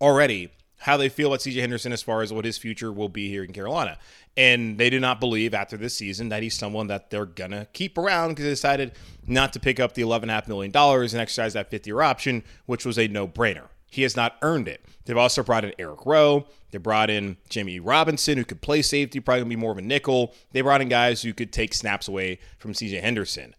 already 0.00 0.50
how 0.82 0.96
they 0.96 1.08
feel 1.08 1.28
about 1.28 1.38
CJ 1.38 1.60
Henderson 1.60 1.92
as 1.92 2.02
far 2.02 2.22
as 2.22 2.32
what 2.32 2.44
his 2.44 2.58
future 2.58 2.92
will 2.92 3.08
be 3.08 3.28
here 3.28 3.44
in 3.44 3.52
Carolina. 3.52 3.98
And 4.36 4.78
they 4.78 4.90
do 4.90 4.98
not 4.98 5.20
believe 5.20 5.54
after 5.54 5.76
this 5.76 5.96
season 5.96 6.28
that 6.30 6.42
he's 6.42 6.54
someone 6.54 6.88
that 6.88 7.08
they're 7.08 7.24
going 7.24 7.52
to 7.52 7.68
keep 7.72 7.96
around 7.96 8.30
because 8.30 8.44
they 8.44 8.50
decided 8.50 8.92
not 9.26 9.52
to 9.52 9.60
pick 9.60 9.78
up 9.78 9.94
the 9.94 10.02
$11.5 10.02 10.48
million 10.48 10.72
and 10.74 11.14
exercise 11.14 11.52
that 11.52 11.70
fifth 11.70 11.86
year 11.86 12.02
option, 12.02 12.42
which 12.66 12.84
was 12.84 12.98
a 12.98 13.08
no 13.08 13.28
brainer. 13.28 13.66
He 13.86 14.02
has 14.02 14.16
not 14.16 14.36
earned 14.42 14.68
it. 14.68 14.84
They've 15.04 15.16
also 15.16 15.42
brought 15.42 15.64
in 15.64 15.72
Eric 15.78 16.04
Rowe. 16.06 16.46
They 16.70 16.78
brought 16.78 17.10
in 17.10 17.36
Jammie 17.48 17.80
Robinson, 17.82 18.38
who 18.38 18.44
could 18.44 18.62
play 18.62 18.82
safety, 18.82 19.20
probably 19.20 19.44
be 19.44 19.56
more 19.56 19.72
of 19.72 19.78
a 19.78 19.82
nickel. 19.82 20.34
They 20.52 20.62
brought 20.62 20.80
in 20.80 20.88
guys 20.88 21.22
who 21.22 21.32
could 21.32 21.52
take 21.52 21.74
snaps 21.74 22.08
away 22.08 22.38
from 22.58 22.72
CJ 22.72 23.00
Henderson. 23.02 23.54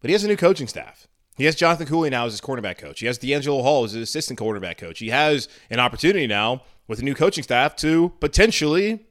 But 0.00 0.08
he 0.08 0.12
has 0.12 0.24
a 0.24 0.28
new 0.28 0.36
coaching 0.36 0.68
staff. 0.68 1.07
He 1.38 1.44
has 1.44 1.54
Jonathan 1.54 1.86
Cooley 1.86 2.10
now 2.10 2.26
as 2.26 2.32
his 2.32 2.40
cornerback 2.40 2.78
coach. 2.78 2.98
He 2.98 3.06
has 3.06 3.18
DeAngelo 3.18 3.62
Hall 3.62 3.84
as 3.84 3.92
his 3.92 4.02
assistant 4.02 4.38
quarterback 4.38 4.76
coach. 4.76 4.98
He 4.98 5.10
has 5.10 5.48
an 5.70 5.78
opportunity 5.78 6.26
now 6.26 6.62
with 6.88 6.98
a 6.98 7.04
new 7.04 7.14
coaching 7.14 7.44
staff 7.44 7.76
to 7.76 8.12
potentially 8.18 9.06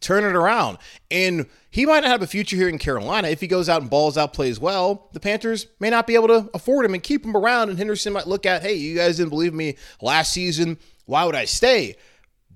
turn 0.00 0.22
it 0.22 0.36
around. 0.36 0.78
And 1.10 1.46
he 1.70 1.84
might 1.84 2.00
not 2.00 2.10
have 2.10 2.22
a 2.22 2.28
future 2.28 2.54
here 2.54 2.68
in 2.68 2.78
Carolina 2.78 3.28
if 3.28 3.40
he 3.40 3.48
goes 3.48 3.68
out 3.68 3.80
and 3.80 3.90
balls 3.90 4.16
out, 4.16 4.32
plays 4.32 4.60
well. 4.60 5.08
The 5.12 5.20
Panthers 5.20 5.66
may 5.80 5.90
not 5.90 6.06
be 6.06 6.14
able 6.14 6.28
to 6.28 6.48
afford 6.54 6.84
him 6.84 6.94
and 6.94 7.02
keep 7.02 7.24
him 7.24 7.36
around. 7.36 7.70
And 7.70 7.78
Henderson 7.78 8.12
might 8.12 8.28
look 8.28 8.46
at, 8.46 8.62
hey, 8.62 8.74
you 8.74 8.96
guys 8.96 9.16
didn't 9.16 9.30
believe 9.30 9.52
me 9.52 9.76
last 10.00 10.32
season. 10.32 10.78
Why 11.06 11.24
would 11.24 11.34
I 11.34 11.44
stay? 11.44 11.96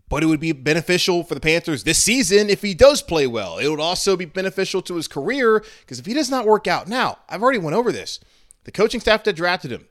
But 0.08 0.22
it 0.22 0.26
would 0.26 0.40
be 0.40 0.52
beneficial 0.52 1.24
for 1.24 1.34
the 1.34 1.40
Panthers 1.40 1.82
this 1.82 1.98
season 1.98 2.50
if 2.50 2.62
he 2.62 2.74
does 2.74 3.02
play 3.02 3.26
well. 3.26 3.58
It 3.58 3.68
would 3.68 3.80
also 3.80 4.16
be 4.16 4.26
beneficial 4.26 4.82
to 4.82 4.94
his 4.94 5.08
career 5.08 5.64
because 5.80 5.98
if 5.98 6.06
he 6.06 6.14
does 6.14 6.30
not 6.30 6.46
work 6.46 6.68
out 6.68 6.86
now, 6.86 7.18
I've 7.28 7.42
already 7.42 7.58
went 7.58 7.74
over 7.74 7.90
this. 7.90 8.20
The 8.64 8.72
coaching 8.72 9.00
staff 9.00 9.24
that 9.24 9.34
drafted 9.34 9.72
him, 9.72 9.86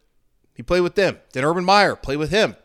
he 0.53 0.63
played 0.63 0.81
with 0.81 0.95
them. 0.95 1.19
Then 1.33 1.43
Urban 1.43 1.65
Meyer 1.65 1.95
played 1.95 2.17
with 2.17 2.31
him 2.31 2.55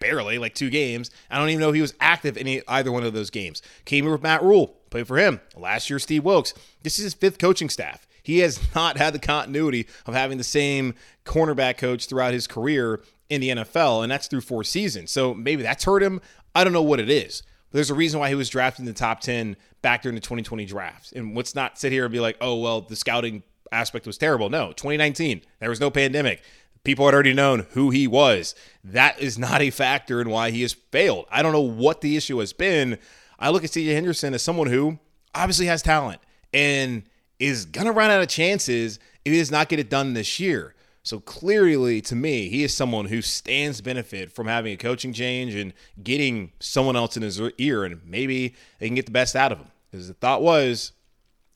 barely, 0.00 0.38
like 0.38 0.54
two 0.54 0.70
games. 0.70 1.10
I 1.30 1.38
don't 1.38 1.48
even 1.48 1.60
know 1.60 1.68
if 1.70 1.74
he 1.74 1.80
was 1.80 1.94
active 2.00 2.36
in 2.36 2.62
either 2.68 2.92
one 2.92 3.04
of 3.04 3.12
those 3.12 3.30
games. 3.30 3.62
Came 3.84 4.04
here 4.04 4.12
with 4.12 4.22
Matt 4.22 4.42
Rhule, 4.42 4.68
played 4.90 5.06
for 5.06 5.16
him. 5.16 5.40
Last 5.56 5.90
year, 5.90 5.98
Steve 5.98 6.24
Wilks. 6.24 6.54
This 6.82 6.98
is 6.98 7.04
his 7.04 7.14
fifth 7.14 7.38
coaching 7.38 7.68
staff. 7.68 8.06
He 8.22 8.38
has 8.38 8.60
not 8.74 8.98
had 8.98 9.14
the 9.14 9.18
continuity 9.18 9.86
of 10.06 10.14
having 10.14 10.38
the 10.38 10.44
same 10.44 10.94
cornerback 11.24 11.78
coach 11.78 12.06
throughout 12.06 12.32
his 12.32 12.46
career 12.46 13.00
in 13.28 13.40
the 13.40 13.50
NFL, 13.50 14.02
and 14.02 14.12
that's 14.12 14.26
through 14.26 14.42
four 14.42 14.64
seasons. 14.64 15.10
So 15.10 15.34
maybe 15.34 15.62
that's 15.62 15.84
hurt 15.84 16.02
him. 16.02 16.20
I 16.54 16.64
don't 16.64 16.72
know 16.72 16.82
what 16.82 17.00
it 17.00 17.10
is. 17.10 17.42
But 17.70 17.78
there's 17.78 17.90
a 17.90 17.94
reason 17.94 18.20
why 18.20 18.28
he 18.28 18.34
was 18.34 18.50
drafted 18.50 18.80
in 18.80 18.86
the 18.86 18.92
top 18.92 19.20
10 19.20 19.56
back 19.80 20.02
during 20.02 20.14
the 20.14 20.20
2020 20.20 20.66
draft. 20.66 21.12
And 21.12 21.34
let's 21.34 21.54
not 21.54 21.78
sit 21.78 21.90
here 21.90 22.04
and 22.04 22.12
be 22.12 22.20
like, 22.20 22.36
oh, 22.40 22.56
well, 22.56 22.82
the 22.82 22.96
scouting 22.96 23.42
aspect 23.72 24.06
was 24.06 24.18
terrible. 24.18 24.50
No, 24.50 24.68
2019, 24.68 25.42
there 25.58 25.70
was 25.70 25.80
no 25.80 25.90
pandemic. 25.90 26.42
People 26.84 27.06
had 27.06 27.14
already 27.14 27.32
known 27.32 27.66
who 27.70 27.90
he 27.90 28.06
was. 28.06 28.54
That 28.84 29.20
is 29.20 29.38
not 29.38 29.62
a 29.62 29.70
factor 29.70 30.20
in 30.20 30.28
why 30.28 30.50
he 30.50 30.62
has 30.62 30.72
failed. 30.72 31.26
I 31.30 31.42
don't 31.42 31.52
know 31.52 31.60
what 31.60 32.00
the 32.00 32.16
issue 32.16 32.38
has 32.38 32.52
been. 32.52 32.98
I 33.38 33.50
look 33.50 33.64
at 33.64 33.70
CJ 33.70 33.92
Henderson 33.94 34.34
as 34.34 34.42
someone 34.42 34.66
who 34.66 34.98
obviously 35.34 35.66
has 35.66 35.82
talent 35.82 36.20
and 36.52 37.04
is 37.38 37.64
going 37.64 37.86
to 37.86 37.92
run 37.92 38.10
out 38.10 38.20
of 38.20 38.28
chances 38.28 38.98
if 39.24 39.32
he 39.32 39.38
does 39.38 39.50
not 39.50 39.68
get 39.68 39.78
it 39.78 39.90
done 39.90 40.14
this 40.14 40.38
year. 40.38 40.74
So 41.04 41.18
clearly, 41.18 42.00
to 42.02 42.14
me, 42.14 42.48
he 42.48 42.62
is 42.62 42.76
someone 42.76 43.06
who 43.06 43.22
stands 43.22 43.80
benefit 43.80 44.30
from 44.30 44.46
having 44.46 44.72
a 44.72 44.76
coaching 44.76 45.12
change 45.12 45.54
and 45.54 45.72
getting 46.02 46.52
someone 46.60 46.94
else 46.94 47.16
in 47.16 47.24
his 47.24 47.40
ear, 47.58 47.84
and 47.84 48.00
maybe 48.04 48.54
they 48.78 48.86
can 48.86 48.94
get 48.94 49.06
the 49.06 49.12
best 49.12 49.34
out 49.34 49.50
of 49.50 49.58
him. 49.58 49.66
Because 49.90 50.06
the 50.06 50.14
thought 50.14 50.42
was 50.42 50.92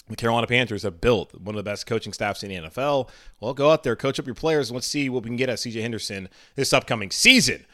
the 0.08 0.16
Carolina 0.16 0.46
Panthers 0.46 0.82
have 0.82 1.00
built 1.00 1.34
one 1.34 1.54
of 1.54 1.56
the 1.56 1.68
best 1.68 1.86
coaching 1.86 2.12
staffs 2.12 2.42
in 2.42 2.50
the 2.50 2.68
NFL. 2.68 3.08
Well, 3.40 3.54
go 3.54 3.70
out 3.70 3.82
there, 3.82 3.96
coach 3.96 4.18
up 4.18 4.26
your 4.26 4.34
players, 4.34 4.70
and 4.70 4.74
let's 4.74 4.86
see 4.86 5.08
what 5.08 5.24
we 5.24 5.28
can 5.28 5.36
get 5.36 5.48
at 5.48 5.58
CJ 5.58 5.82
Henderson 5.82 6.28
this 6.54 6.72
upcoming 6.72 7.10
season. 7.10 7.66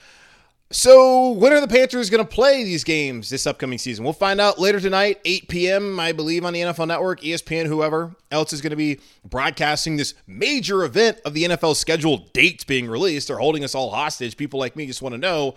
So, 0.71 1.33
when 1.33 1.53
are 1.53 1.61
the 1.61 1.69
Panthers 1.69 2.09
going 2.09 2.25
to 2.25 2.35
play 2.35 2.65
these 2.65 2.83
games 2.83 3.29
this 3.29 3.47
upcoming 3.47 3.77
season? 3.77 4.05
We'll 4.05 4.15
find 4.15 4.41
out 4.41 4.59
later 4.59 4.81
tonight, 4.81 5.21
8 5.23 5.49
p.m., 5.49 6.01
I 6.01 6.13
believe, 6.13 6.47
on 6.47 6.55
the 6.55 6.63
NFL 6.63 6.89
Network, 6.89 7.21
ESPN, 7.21 7.67
whoever 7.67 8.17
else 8.31 8.55
is 8.55 8.63
going 8.63 8.71
to 8.71 8.77
be 8.77 8.99
broadcasting 9.23 9.99
this 9.99 10.15
major 10.27 10.83
event 10.85 11.21
of 11.27 11.35
the 11.35 11.45
NFL 11.45 11.77
scheduled 11.77 12.33
dates 12.33 12.65
being 12.65 12.89
released. 12.89 13.29
They're 13.29 13.37
holding 13.37 13.65
us 13.65 13.75
all 13.75 13.91
hostage. 13.91 14.39
People 14.39 14.59
like 14.59 14.75
me 14.75 14.87
just 14.87 15.03
want 15.03 15.13
to 15.13 15.19
know 15.19 15.57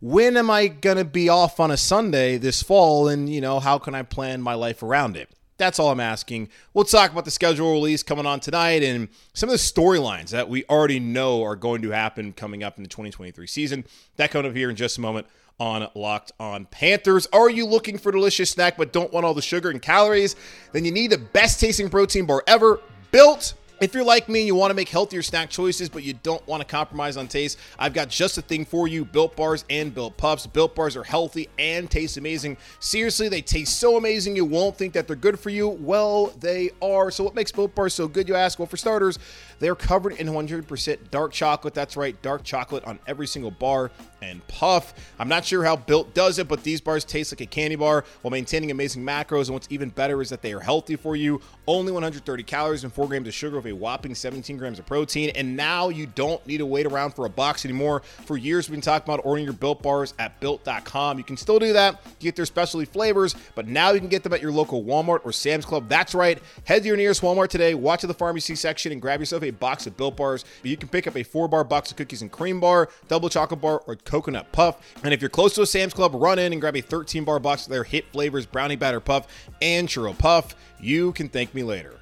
when 0.00 0.36
am 0.36 0.50
I 0.50 0.66
going 0.66 0.98
to 0.98 1.04
be 1.06 1.30
off 1.30 1.58
on 1.58 1.70
a 1.70 1.78
Sunday 1.78 2.36
this 2.36 2.62
fall, 2.62 3.08
and, 3.08 3.32
you 3.32 3.40
know, 3.40 3.60
how 3.60 3.78
can 3.78 3.94
I 3.94 4.02
plan 4.02 4.42
my 4.42 4.54
life 4.54 4.82
around 4.82 5.16
it? 5.16 5.30
That's 5.60 5.78
all 5.78 5.90
I'm 5.90 6.00
asking. 6.00 6.48
We'll 6.72 6.86
talk 6.86 7.12
about 7.12 7.26
the 7.26 7.30
schedule 7.30 7.70
release 7.70 8.02
coming 8.02 8.24
on 8.24 8.40
tonight 8.40 8.82
and 8.82 9.10
some 9.34 9.50
of 9.50 9.52
the 9.52 9.58
storylines 9.58 10.30
that 10.30 10.48
we 10.48 10.64
already 10.70 10.98
know 10.98 11.42
are 11.42 11.54
going 11.54 11.82
to 11.82 11.90
happen 11.90 12.32
coming 12.32 12.62
up 12.62 12.78
in 12.78 12.82
the 12.82 12.88
2023 12.88 13.46
season. 13.46 13.84
That 14.16 14.30
coming 14.30 14.50
up 14.50 14.56
here 14.56 14.70
in 14.70 14.76
just 14.76 14.96
a 14.96 15.02
moment 15.02 15.26
on 15.58 15.86
Locked 15.94 16.32
On 16.40 16.64
Panthers. 16.64 17.28
Are 17.34 17.50
you 17.50 17.66
looking 17.66 17.98
for 17.98 18.08
a 18.08 18.12
delicious 18.12 18.48
snack 18.48 18.78
but 18.78 18.90
don't 18.94 19.12
want 19.12 19.26
all 19.26 19.34
the 19.34 19.42
sugar 19.42 19.68
and 19.68 19.82
calories? 19.82 20.34
Then 20.72 20.86
you 20.86 20.92
need 20.92 21.10
the 21.10 21.18
best 21.18 21.60
tasting 21.60 21.90
protein 21.90 22.24
bar 22.24 22.42
ever 22.46 22.80
built 23.10 23.52
if 23.80 23.94
you're 23.94 24.04
like 24.04 24.28
me 24.28 24.40
and 24.40 24.46
you 24.46 24.54
want 24.54 24.70
to 24.70 24.74
make 24.74 24.90
healthier 24.90 25.22
snack 25.22 25.48
choices, 25.48 25.88
but 25.88 26.02
you 26.02 26.12
don't 26.22 26.46
want 26.46 26.60
to 26.60 26.66
compromise 26.66 27.16
on 27.16 27.26
taste, 27.26 27.58
I've 27.78 27.94
got 27.94 28.08
just 28.08 28.36
the 28.36 28.42
thing 28.42 28.66
for 28.66 28.86
you 28.86 29.06
Built 29.06 29.34
Bars 29.36 29.64
and 29.70 29.94
Built 29.94 30.18
Puffs. 30.18 30.46
Built 30.46 30.74
Bars 30.74 30.96
are 30.96 31.02
healthy 31.02 31.48
and 31.58 31.90
taste 31.90 32.18
amazing. 32.18 32.58
Seriously, 32.78 33.28
they 33.28 33.40
taste 33.40 33.80
so 33.80 33.96
amazing 33.96 34.36
you 34.36 34.44
won't 34.44 34.76
think 34.76 34.92
that 34.92 35.06
they're 35.06 35.16
good 35.16 35.40
for 35.40 35.48
you. 35.48 35.68
Well, 35.68 36.26
they 36.40 36.70
are. 36.82 37.10
So, 37.10 37.24
what 37.24 37.34
makes 37.34 37.50
Built 37.50 37.74
Bars 37.74 37.94
so 37.94 38.06
good, 38.06 38.28
you 38.28 38.34
ask? 38.34 38.58
Well, 38.58 38.66
for 38.66 38.76
starters, 38.76 39.18
they're 39.58 39.74
covered 39.74 40.12
in 40.14 40.26
100% 40.26 41.10
dark 41.10 41.32
chocolate. 41.32 41.72
That's 41.72 41.96
right, 41.96 42.20
dark 42.20 42.44
chocolate 42.44 42.84
on 42.84 42.98
every 43.06 43.26
single 43.26 43.50
bar 43.50 43.90
and 44.22 44.46
puff. 44.48 44.94
I'm 45.18 45.28
not 45.28 45.44
sure 45.44 45.64
how 45.64 45.76
Built 45.76 46.14
does 46.14 46.38
it, 46.38 46.48
but 46.48 46.62
these 46.62 46.80
bars 46.80 47.04
taste 47.04 47.32
like 47.32 47.40
a 47.40 47.46
candy 47.46 47.76
bar 47.76 48.04
while 48.22 48.30
maintaining 48.30 48.70
amazing 48.70 49.04
macros. 49.04 49.46
And 49.46 49.54
what's 49.54 49.68
even 49.70 49.90
better 49.90 50.20
is 50.22 50.28
that 50.30 50.42
they 50.42 50.52
are 50.52 50.60
healthy 50.60 50.96
for 50.96 51.16
you. 51.16 51.40
Only 51.66 51.92
130 51.92 52.42
calories 52.42 52.84
and 52.84 52.92
4 52.92 53.06
grams 53.06 53.28
of 53.28 53.34
sugar 53.34 53.56
with 53.56 53.66
a 53.66 53.72
whopping 53.72 54.14
17 54.14 54.56
grams 54.56 54.78
of 54.78 54.86
protein. 54.86 55.30
And 55.30 55.56
now 55.56 55.88
you 55.88 56.06
don't 56.06 56.44
need 56.46 56.58
to 56.58 56.66
wait 56.66 56.86
around 56.86 57.12
for 57.12 57.26
a 57.26 57.30
box 57.30 57.64
anymore. 57.64 58.00
For 58.24 58.36
years, 58.36 58.68
we've 58.68 58.76
been 58.76 58.82
talking 58.82 59.12
about 59.12 59.24
ordering 59.24 59.44
your 59.44 59.54
Built 59.54 59.82
bars 59.82 60.14
at 60.18 60.38
built.com. 60.40 61.18
You 61.18 61.24
can 61.24 61.36
still 61.36 61.58
do 61.58 61.72
that, 61.72 62.02
get 62.18 62.36
their 62.36 62.46
specialty 62.46 62.86
flavors, 62.86 63.34
but 63.54 63.66
now 63.66 63.90
you 63.90 64.00
can 64.00 64.08
get 64.08 64.22
them 64.22 64.32
at 64.32 64.42
your 64.42 64.52
local 64.52 64.84
Walmart 64.84 65.20
or 65.24 65.32
Sam's 65.32 65.64
Club. 65.64 65.88
That's 65.88 66.14
right. 66.14 66.40
Head 66.64 66.82
to 66.82 66.88
your 66.88 66.96
nearest 66.96 67.22
Walmart 67.22 67.48
today, 67.48 67.74
watch 67.74 68.02
the 68.02 68.14
pharmacy 68.14 68.54
section, 68.54 68.92
and 68.92 69.00
grab 69.00 69.20
yourself 69.20 69.42
a 69.42 69.50
box 69.50 69.86
of 69.86 69.96
Built 69.96 70.16
bars. 70.16 70.44
You 70.62 70.76
can 70.76 70.88
pick 70.88 71.06
up 71.06 71.16
a 71.16 71.22
four 71.22 71.48
bar 71.48 71.64
box 71.64 71.90
of 71.90 71.96
cookies 71.96 72.22
and 72.22 72.30
cream 72.30 72.60
bar, 72.60 72.88
double 73.08 73.28
chocolate 73.28 73.60
bar, 73.60 73.82
or 73.86 73.96
coconut 74.10 74.50
puff. 74.50 74.78
And 75.04 75.14
if 75.14 75.22
you're 75.22 75.30
close 75.30 75.54
to 75.54 75.62
a 75.62 75.66
Sam's 75.66 75.94
Club, 75.94 76.12
run 76.14 76.40
in 76.40 76.52
and 76.52 76.60
grab 76.60 76.76
a 76.76 76.80
13 76.80 77.24
bar 77.24 77.38
box 77.38 77.64
of 77.64 77.70
their 77.70 77.84
hit 77.84 78.10
flavors 78.12 78.44
brownie 78.44 78.76
batter 78.76 79.00
puff 79.00 79.28
and 79.62 79.88
churro 79.88 80.16
puff. 80.18 80.56
You 80.80 81.12
can 81.12 81.28
thank 81.28 81.54
me 81.54 81.62
later. 81.62 81.96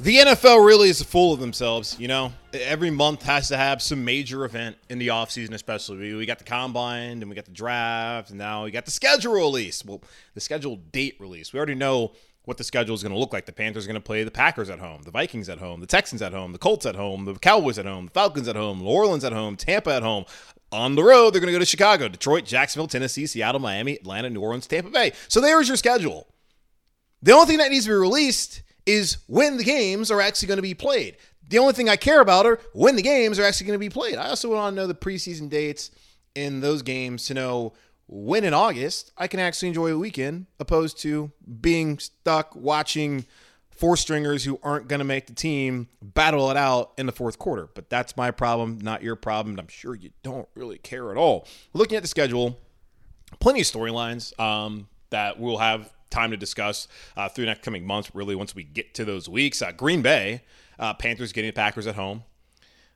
The 0.00 0.16
NFL 0.16 0.66
really 0.66 0.88
is 0.88 1.02
full 1.02 1.34
of 1.34 1.40
themselves, 1.40 1.94
you 2.00 2.08
know. 2.08 2.32
Every 2.54 2.90
month 2.90 3.22
has 3.24 3.48
to 3.48 3.58
have 3.58 3.82
some 3.82 4.02
major 4.02 4.46
event 4.46 4.76
in 4.88 4.98
the 4.98 5.08
offseason, 5.08 5.52
especially. 5.52 6.14
We 6.14 6.24
got 6.24 6.38
the 6.38 6.44
combine 6.44 7.20
and 7.20 7.28
we 7.28 7.36
got 7.36 7.44
the 7.44 7.50
draft, 7.50 8.30
and 8.30 8.38
now 8.38 8.64
we 8.64 8.70
got 8.70 8.86
the 8.86 8.90
schedule 8.90 9.34
release. 9.34 9.84
Well, 9.84 10.00
the 10.32 10.40
schedule 10.40 10.76
date 10.76 11.16
release. 11.20 11.52
We 11.52 11.58
already 11.58 11.74
know 11.74 12.12
what 12.50 12.58
the 12.58 12.64
schedule 12.64 12.96
is 12.96 13.02
going 13.04 13.12
to 13.12 13.18
look 13.18 13.32
like. 13.32 13.46
The 13.46 13.52
Panthers 13.52 13.84
are 13.84 13.86
going 13.86 13.94
to 13.94 14.00
play 14.00 14.24
the 14.24 14.30
Packers 14.32 14.68
at 14.70 14.80
home, 14.80 15.02
the 15.02 15.12
Vikings 15.12 15.48
at 15.48 15.58
home, 15.58 15.80
the 15.80 15.86
Texans 15.86 16.20
at 16.20 16.32
home, 16.32 16.50
the 16.50 16.58
Colts 16.58 16.84
at 16.84 16.96
home, 16.96 17.24
the 17.24 17.34
Cowboys 17.36 17.78
at 17.78 17.86
home, 17.86 18.06
the 18.06 18.10
Falcons 18.10 18.48
at 18.48 18.56
home, 18.56 18.80
New 18.80 18.86
Orleans 18.86 19.22
at 19.22 19.32
home, 19.32 19.56
Tampa 19.56 19.94
at 19.94 20.02
home. 20.02 20.24
On 20.72 20.96
the 20.96 21.04
road, 21.04 21.30
they're 21.30 21.40
going 21.40 21.52
to 21.52 21.52
go 21.52 21.60
to 21.60 21.64
Chicago, 21.64 22.08
Detroit, 22.08 22.44
Jacksonville, 22.44 22.88
Tennessee, 22.88 23.26
Seattle, 23.26 23.60
Miami, 23.60 23.94
Atlanta, 23.94 24.28
New 24.30 24.40
Orleans, 24.40 24.66
Tampa 24.66 24.90
Bay. 24.90 25.12
So 25.28 25.40
there's 25.40 25.68
your 25.68 25.76
schedule. 25.76 26.26
The 27.22 27.30
only 27.30 27.46
thing 27.46 27.58
that 27.58 27.70
needs 27.70 27.84
to 27.84 27.92
be 27.92 27.94
released 27.94 28.62
is 28.84 29.18
when 29.28 29.56
the 29.56 29.64
games 29.64 30.10
are 30.10 30.20
actually 30.20 30.48
going 30.48 30.58
to 30.58 30.62
be 30.62 30.74
played. 30.74 31.18
The 31.46 31.58
only 31.58 31.72
thing 31.72 31.88
I 31.88 31.94
care 31.94 32.20
about 32.20 32.46
are 32.46 32.58
when 32.72 32.96
the 32.96 33.02
games 33.02 33.38
are 33.38 33.44
actually 33.44 33.68
going 33.68 33.78
to 33.78 33.84
be 33.84 33.90
played. 33.90 34.16
I 34.16 34.28
also 34.28 34.52
want 34.52 34.74
to 34.74 34.80
know 34.80 34.88
the 34.88 34.94
preseason 34.94 35.48
dates 35.48 35.92
in 36.34 36.60
those 36.60 36.82
games 36.82 37.26
to 37.26 37.34
know 37.34 37.74
when 38.12 38.42
in 38.42 38.52
August 38.52 39.12
I 39.16 39.28
can 39.28 39.38
actually 39.38 39.68
enjoy 39.68 39.92
a 39.92 39.98
weekend 39.98 40.46
opposed 40.58 40.98
to 41.02 41.30
being 41.60 41.98
stuck 42.00 42.54
watching 42.56 43.24
four 43.70 43.96
stringers 43.96 44.44
who 44.44 44.58
aren't 44.62 44.88
going 44.88 44.98
to 44.98 45.04
make 45.04 45.26
the 45.26 45.32
team 45.32 45.88
battle 46.02 46.50
it 46.50 46.56
out 46.56 46.92
in 46.98 47.06
the 47.06 47.12
fourth 47.12 47.38
quarter. 47.38 47.68
But 47.72 47.88
that's 47.88 48.16
my 48.16 48.30
problem, 48.30 48.78
not 48.82 49.02
your 49.02 49.16
problem. 49.16 49.58
I'm 49.58 49.68
sure 49.68 49.94
you 49.94 50.10
don't 50.22 50.48
really 50.54 50.76
care 50.78 51.10
at 51.10 51.16
all. 51.16 51.46
Looking 51.72 51.96
at 51.96 52.02
the 52.02 52.08
schedule, 52.08 52.58
plenty 53.38 53.60
of 53.60 53.66
storylines 53.66 54.38
um, 54.38 54.88
that 55.10 55.38
we'll 55.38 55.58
have 55.58 55.92
time 56.10 56.32
to 56.32 56.36
discuss 56.36 56.88
uh, 57.16 57.28
through 57.28 57.44
the 57.44 57.50
next 57.50 57.62
coming 57.62 57.86
months, 57.86 58.10
really, 58.12 58.34
once 58.34 58.54
we 58.54 58.64
get 58.64 58.92
to 58.94 59.04
those 59.04 59.28
weeks. 59.28 59.62
Uh, 59.62 59.70
Green 59.72 60.02
Bay, 60.02 60.42
uh, 60.78 60.92
Panthers 60.94 61.32
getting 61.32 61.48
the 61.48 61.54
Packers 61.54 61.86
at 61.86 61.94
home. 61.94 62.24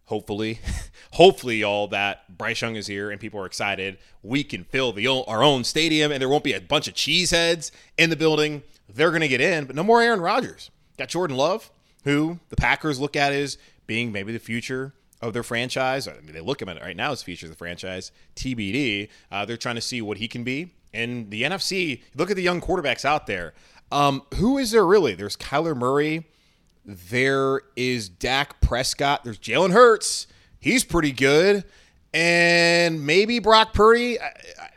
Hopefully, 0.07 0.61
hopefully, 1.13 1.63
all 1.63 1.89
that 1.89 2.37
Bryce 2.37 2.61
Young 2.61 2.77
is 2.77 2.87
here 2.87 3.11
and 3.11 3.21
people 3.21 3.41
are 3.41 3.47
excited. 3.47 3.99
We 4.23 4.45
can 4.45 4.65
fill 4.65 4.93
the 4.93 5.07
our 5.07 5.43
own 5.43 5.65
stadium 5.65 6.13
and 6.13 6.21
there 6.21 6.29
won't 6.29 6.45
be 6.45 6.53
a 6.53 6.61
bunch 6.61 6.89
of 6.89 6.95
cheeseheads 6.95 7.71
in 7.99 8.11
the 8.11 8.17
building. 8.17 8.63
They're 8.89 9.11
going 9.11 9.23
to 9.23 9.29
get 9.29 9.41
in, 9.41 9.65
but 9.65 9.77
no 9.77 9.83
more 9.83 10.03
Aaron 10.03 10.21
Rodgers. 10.21 10.71
Got 10.99 11.09
Jordan 11.09 11.37
Love, 11.37 11.71
who 12.05 12.39
the 12.51 12.57
Packers 12.57 13.01
look 13.01 13.17
at 13.17 13.33
as 13.33 13.59
being 13.87 14.13
maybe 14.13 14.33
the 14.33 14.39
future 14.39 14.95
of 15.21 15.33
their 15.33 15.43
franchise. 15.43 16.07
I 16.07 16.15
mean, 16.21 16.33
they 16.33 16.41
look 16.41 16.63
at 16.63 16.69
it 16.69 16.83
right 16.83 16.97
now 16.97 17.13
as 17.13 17.23
future 17.23 17.47
of 17.47 17.51
the 17.51 17.57
franchise. 17.57 18.13
TBD. 18.37 19.09
Uh, 19.31 19.45
they're 19.45 19.57
trying 19.57 19.75
to 19.77 19.81
see 19.81 20.03
what 20.03 20.19
he 20.19 20.29
can 20.29 20.45
be. 20.45 20.75
And 20.93 21.31
the 21.31 21.43
NFC, 21.43 22.03
look 22.15 22.31
at 22.31 22.37
the 22.37 22.43
young 22.43 22.61
quarterbacks 22.61 23.05
out 23.05 23.27
there. 23.27 23.55
Um, 23.91 24.23
who 24.37 24.59
is 24.59 24.71
there 24.71 24.85
really? 24.85 25.15
There's 25.15 25.37
Kyler 25.37 25.77
Murray. 25.77 26.27
There 26.85 27.63
is 27.77 28.09
Dak 28.09 28.61
Prescott. 28.61 29.25
There's 29.25 29.39
Jalen 29.39 29.73
Hurts. 29.73 30.27
He's 30.59 30.85
pretty 30.85 31.13
good. 31.13 31.65
And 32.13 33.07
maybe 33.07 33.39
Brock 33.39 33.73
Purdy. 33.73 34.21
I, 34.21 34.27
I, 34.61 34.69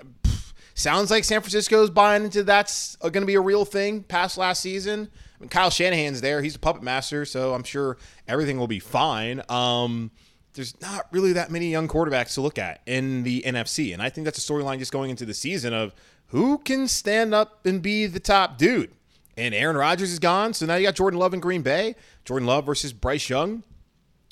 sounds 0.74 1.12
like 1.12 1.24
San 1.24 1.42
Francisco's 1.42 1.90
buying 1.90 2.24
into 2.24 2.44
that's 2.44 2.96
going 2.98 3.14
to 3.14 3.26
be 3.26 3.36
a 3.36 3.42
real 3.42 3.66
thing 3.66 4.04
past 4.04 4.38
last 4.38 4.62
season. 4.62 5.10
I 5.12 5.42
mean, 5.42 5.50
Kyle 5.50 5.70
Shanahan's 5.70 6.22
there. 6.22 6.42
He's 6.42 6.56
a 6.56 6.60
puppet 6.60 6.82
master, 6.82 7.26
so 7.26 7.54
I'm 7.54 7.64
sure 7.64 7.98
everything 8.28 8.58
will 8.58 8.68
be 8.68 8.80
fine. 8.80 9.42
Um, 9.50 10.12
there's 10.54 10.80
not 10.82 11.08
really 11.12 11.34
that 11.34 11.52
many 11.52 11.70
young 11.70 11.88
quarterbacks 11.88 12.34
to 12.36 12.42
look 12.42 12.58
at 12.58 12.82
in 12.86 13.24
the 13.24 13.44
NFC. 13.46 13.94
And 13.94 14.02
I 14.02 14.10
think 14.10 14.26
that's 14.26 14.38
a 14.38 14.52
storyline 14.52 14.80
just 14.80 14.92
going 14.92 15.10
into 15.10 15.26
the 15.26 15.34
season 15.34 15.74
of 15.74 15.94
who 16.28 16.58
can 16.58 16.88
stand 16.88 17.34
up 17.34 17.66
and 17.66 17.82
be 17.82 18.08
the 18.08 18.20
top 18.20 18.58
dude. 18.58 18.92
And 19.38 19.54
Aaron 19.54 19.78
Rodgers 19.78 20.12
is 20.12 20.20
gone. 20.20 20.54
So 20.54 20.66
now 20.66 20.76
you 20.76 20.88
got 20.88 20.96
Jordan 20.96 21.20
Love 21.20 21.34
in 21.34 21.40
Green 21.40 21.62
Bay. 21.62 21.96
Jordan 22.26 22.48
Love 22.48 22.66
versus 22.66 22.92
Bryce 22.92 23.30
Young. 23.30 23.64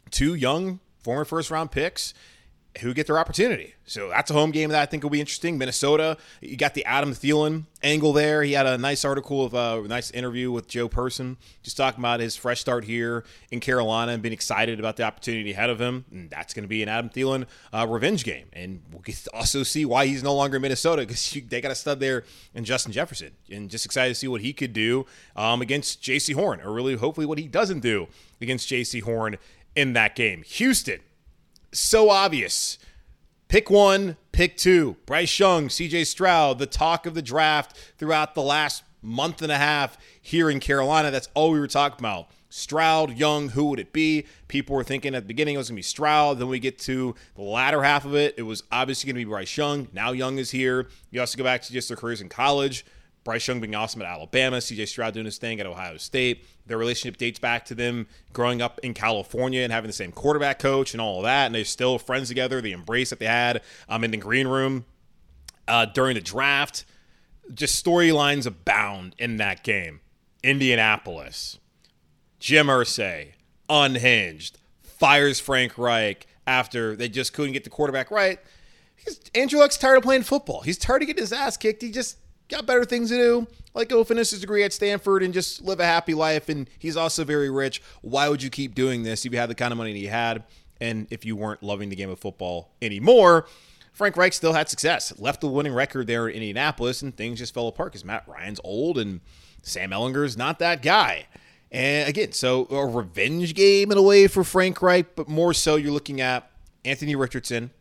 Two 0.09 0.33
young 0.33 0.79
former 0.97 1.25
first 1.25 1.51
round 1.51 1.71
picks 1.71 2.13
who 2.79 2.93
get 2.93 3.07
their 3.07 3.17
opportunity. 3.17 3.75
So 3.85 4.09
that's 4.09 4.31
a 4.31 4.33
home 4.33 4.51
game 4.51 4.69
that 4.69 4.81
I 4.81 4.85
think 4.85 5.03
will 5.03 5.09
be 5.09 5.19
interesting. 5.19 5.57
Minnesota, 5.57 6.17
you 6.41 6.57
got 6.57 6.73
the 6.73 6.83
Adam 6.85 7.13
Thielen 7.13 7.65
angle 7.83 8.13
there. 8.13 8.41
He 8.43 8.53
had 8.53 8.65
a 8.65 8.77
nice 8.77 9.05
article 9.05 9.45
of 9.45 9.53
uh, 9.53 9.81
a 9.83 9.87
nice 9.87 10.09
interview 10.11 10.51
with 10.51 10.67
Joe 10.67 10.89
Person, 10.89 11.37
just 11.61 11.77
talking 11.77 11.99
about 11.99 12.19
his 12.19 12.35
fresh 12.35 12.59
start 12.59 12.83
here 12.83 13.23
in 13.51 13.59
Carolina 13.59 14.13
and 14.13 14.23
being 14.23 14.33
excited 14.33 14.79
about 14.79 14.97
the 14.97 15.03
opportunity 15.03 15.51
ahead 15.51 15.69
of 15.69 15.79
him. 15.79 16.05
And 16.11 16.29
that's 16.29 16.53
going 16.53 16.63
to 16.63 16.67
be 16.67 16.81
an 16.81 16.89
Adam 16.89 17.09
Thielen 17.09 17.45
uh, 17.71 17.85
revenge 17.87 18.23
game. 18.23 18.47
And 18.53 18.81
we'll 18.91 19.03
also 19.33 19.63
see 19.63 19.85
why 19.85 20.07
he's 20.07 20.23
no 20.23 20.33
longer 20.33 20.55
in 20.55 20.61
Minnesota 20.61 21.03
because 21.03 21.37
they 21.47 21.61
got 21.61 21.71
a 21.71 21.75
stud 21.75 21.99
there 21.99 22.23
in 22.53 22.65
Justin 22.65 22.91
Jefferson. 22.91 23.31
And 23.51 23.69
just 23.69 23.85
excited 23.85 24.09
to 24.09 24.15
see 24.15 24.27
what 24.27 24.41
he 24.41 24.51
could 24.51 24.73
do 24.73 25.05
um, 25.35 25.61
against 25.61 26.01
Jaycee 26.01 26.33
Horn, 26.33 26.61
or 26.61 26.73
really 26.73 26.95
hopefully 26.95 27.27
what 27.27 27.37
he 27.37 27.47
doesn't 27.47 27.81
do 27.81 28.07
against 28.41 28.67
Jaycee 28.69 29.03
Horn 29.03 29.37
in 29.75 29.93
that 29.93 30.15
game. 30.15 30.41
Houston 30.43 31.01
so 31.79 32.09
obvious. 32.09 32.77
Pick 33.47 33.69
one, 33.69 34.17
pick 34.31 34.57
two. 34.57 34.97
Bryce 35.05 35.39
Young, 35.39 35.67
CJ 35.67 36.07
Stroud, 36.07 36.59
the 36.59 36.65
talk 36.65 37.05
of 37.05 37.13
the 37.13 37.21
draft 37.21 37.77
throughout 37.97 38.33
the 38.33 38.41
last 38.41 38.83
month 39.01 39.41
and 39.41 39.51
a 39.51 39.57
half 39.57 39.97
here 40.21 40.49
in 40.49 40.59
Carolina. 40.59 41.11
That's 41.11 41.29
all 41.33 41.51
we 41.51 41.59
were 41.59 41.67
talking 41.67 41.99
about. 41.99 42.27
Stroud, 42.49 43.17
Young, 43.17 43.49
who 43.49 43.65
would 43.65 43.79
it 43.79 43.91
be? 43.91 44.25
People 44.47 44.75
were 44.75 44.83
thinking 44.83 45.13
at 45.13 45.23
the 45.23 45.27
beginning 45.27 45.55
it 45.55 45.57
was 45.57 45.69
going 45.69 45.75
to 45.75 45.79
be 45.79 45.83
Stroud. 45.83 46.39
Then 46.39 46.47
we 46.47 46.59
get 46.59 46.79
to 46.79 47.13
the 47.35 47.41
latter 47.41 47.83
half 47.83 48.05
of 48.05 48.15
it. 48.15 48.33
It 48.37 48.43
was 48.43 48.63
obviously 48.71 49.07
going 49.07 49.15
to 49.15 49.25
be 49.25 49.29
Bryce 49.29 49.57
Young. 49.57 49.89
Now 49.93 50.11
Young 50.11 50.37
is 50.37 50.51
here. 50.51 50.87
You 51.11 51.19
also 51.19 51.37
go 51.37 51.43
back 51.43 51.61
to 51.63 51.73
just 51.73 51.89
their 51.89 51.97
careers 51.97 52.21
in 52.21 52.29
college. 52.29 52.85
Bryce 53.25 53.47
Young 53.47 53.59
being 53.59 53.73
awesome 53.73 54.03
at 54.03 54.07
Alabama, 54.07 54.57
CJ 54.57 54.87
Stroud 54.87 55.15
doing 55.15 55.25
his 55.25 55.39
thing 55.39 55.59
at 55.59 55.65
Ohio 55.65 55.97
State. 55.97 56.45
Their 56.67 56.77
relationship 56.77 57.17
dates 57.17 57.39
back 57.39 57.65
to 57.65 57.75
them 57.75 58.07
growing 58.31 58.61
up 58.61 58.79
in 58.83 58.93
California 58.93 59.61
and 59.61 59.73
having 59.73 59.87
the 59.87 59.93
same 59.93 60.11
quarterback 60.11 60.59
coach 60.59 60.93
and 60.93 61.01
all 61.01 61.17
of 61.17 61.23
that. 61.23 61.47
And 61.47 61.55
they're 61.55 61.65
still 61.65 61.97
friends 61.97 62.29
together. 62.29 62.61
The 62.61 62.71
embrace 62.71 63.09
that 63.09 63.17
they 63.17 63.25
had 63.25 63.63
um, 63.89 64.03
in 64.03 64.11
the 64.11 64.17
green 64.17 64.47
room 64.47 64.85
uh, 65.67 65.87
during 65.87 66.13
the 66.13 66.21
draft. 66.21 66.85
Just 67.51 67.83
storylines 67.83 68.45
abound 68.45 69.15
in 69.17 69.37
that 69.37 69.63
game. 69.63 70.01
Indianapolis, 70.43 71.57
Jim 72.39 72.67
Irsay, 72.67 73.33
unhinged, 73.67 74.59
fires 74.83 75.39
Frank 75.39 75.79
Reich 75.79 76.27
after 76.45 76.95
they 76.95 77.09
just 77.09 77.33
couldn't 77.33 77.53
get 77.53 77.63
the 77.63 77.71
quarterback 77.71 78.11
right. 78.11 78.39
Andrew 79.33 79.59
Luck's 79.59 79.77
tired 79.77 79.97
of 79.97 80.03
playing 80.03 80.23
football. 80.23 80.61
He's 80.61 80.77
tired 80.77 81.01
of 81.01 81.07
getting 81.07 81.23
his 81.23 81.33
ass 81.33 81.57
kicked. 81.57 81.81
He 81.81 81.91
just 81.91 82.17
got 82.49 82.65
better 82.65 82.85
things 82.85 83.09
to 83.09 83.15
do, 83.15 83.47
like 83.73 83.89
go 83.89 84.03
finish 84.03 84.31
his 84.31 84.41
degree 84.41 84.63
at 84.63 84.73
Stanford 84.73 85.23
and 85.23 85.33
just 85.33 85.61
live 85.61 85.79
a 85.79 85.85
happy 85.85 86.13
life. 86.13 86.49
And 86.49 86.69
he's 86.79 86.97
also 86.97 87.23
very 87.23 87.49
rich. 87.49 87.81
Why 88.01 88.29
would 88.29 88.43
you 88.43 88.49
keep 88.49 88.75
doing 88.75 89.03
this 89.03 89.25
if 89.25 89.31
you 89.31 89.37
had 89.37 89.49
the 89.49 89.55
kind 89.55 89.71
of 89.71 89.77
money 89.77 89.93
he 89.93 90.07
had 90.07 90.43
and 90.79 91.07
if 91.09 91.25
you 91.25 91.35
weren't 91.35 91.63
loving 91.63 91.89
the 91.89 91.95
game 91.95 92.09
of 92.09 92.19
football 92.19 92.71
anymore? 92.81 93.47
Frank 93.91 94.17
Reich 94.17 94.33
still 94.33 94.51
had 94.51 94.67
success, 94.67 95.17
left 95.19 95.39
the 95.39 95.47
winning 95.47 95.73
record 95.73 96.07
there 96.07 96.27
in 96.27 96.35
Indianapolis, 96.35 97.01
and 97.01 97.15
things 97.15 97.39
just 97.39 97.53
fell 97.53 97.69
apart 97.69 97.93
because 97.93 98.03
Matt 98.03 98.27
Ryan's 98.27 98.59
old 98.61 98.97
and 98.97 99.21
Sam 99.61 99.91
Ehlinger's 99.91 100.35
not 100.35 100.59
that 100.59 100.81
guy. 100.81 101.27
And 101.71 102.07
again, 102.09 102.33
so 102.33 102.67
a 102.69 102.85
revenge 102.85 103.53
game 103.53 103.91
in 103.91 103.97
a 103.97 104.01
way 104.01 104.27
for 104.27 104.43
Frank 104.43 104.81
Reich, 104.81 105.15
but 105.15 105.29
more 105.29 105.53
so 105.53 105.77
you're 105.77 105.93
looking 105.93 106.19
at 106.19 106.51
Anthony 106.83 107.15
Richardson 107.15 107.71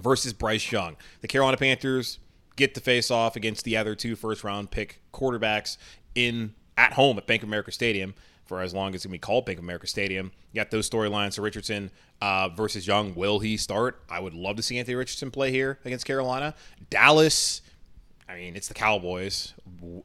versus 0.00 0.32
Bryce 0.32 0.72
Young. 0.72 0.96
The 1.20 1.28
Carolina 1.28 1.58
Panthers 1.58 2.18
get 2.56 2.74
the 2.74 2.80
face 2.80 3.10
off 3.10 3.36
against 3.36 3.64
the 3.64 3.76
other 3.76 3.94
two 3.94 4.16
first 4.16 4.42
round 4.42 4.70
pick 4.70 5.00
quarterbacks 5.12 5.76
in 6.14 6.54
at 6.76 6.94
home 6.94 7.18
at 7.18 7.26
Bank 7.26 7.42
of 7.42 7.48
America 7.48 7.72
Stadium 7.72 8.14
for 8.44 8.60
as 8.62 8.72
long 8.72 8.90
as 8.90 8.96
it's 8.96 9.04
going 9.04 9.10
to 9.10 9.14
be 9.14 9.18
called 9.18 9.44
Bank 9.44 9.58
of 9.58 9.64
America 9.64 9.86
Stadium. 9.86 10.30
You 10.52 10.60
got 10.60 10.70
those 10.70 10.88
storylines. 10.88 11.34
So 11.34 11.42
Richardson 11.42 11.90
uh, 12.20 12.48
versus 12.50 12.86
Young, 12.86 13.14
will 13.14 13.40
he 13.40 13.56
start? 13.56 14.00
I 14.08 14.20
would 14.20 14.34
love 14.34 14.56
to 14.56 14.62
see 14.62 14.78
Anthony 14.78 14.94
Richardson 14.94 15.30
play 15.30 15.50
here 15.50 15.78
against 15.84 16.06
Carolina. 16.06 16.54
Dallas, 16.88 17.60
I 18.28 18.36
mean, 18.36 18.56
it's 18.56 18.68
the 18.68 18.74
Cowboys. 18.74 19.52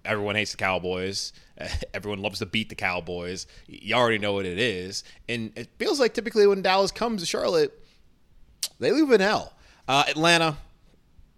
Everyone 0.03 0.35
hates 0.35 0.51
the 0.51 0.57
Cowboys. 0.57 1.33
Everyone 1.93 2.21
loves 2.21 2.39
to 2.39 2.45
beat 2.45 2.69
the 2.69 2.75
Cowboys. 2.75 3.45
You 3.67 3.95
already 3.95 4.17
know 4.17 4.33
what 4.33 4.45
it 4.45 4.57
is. 4.57 5.03
And 5.29 5.51
it 5.55 5.69
feels 5.77 5.99
like 5.99 6.13
typically 6.13 6.47
when 6.47 6.61
Dallas 6.61 6.91
comes 6.91 7.21
to 7.21 7.27
Charlotte, 7.27 7.77
they 8.79 8.91
leave 8.91 9.11
in 9.11 9.21
hell. 9.21 9.53
Uh, 9.87 10.03
Atlanta, 10.07 10.57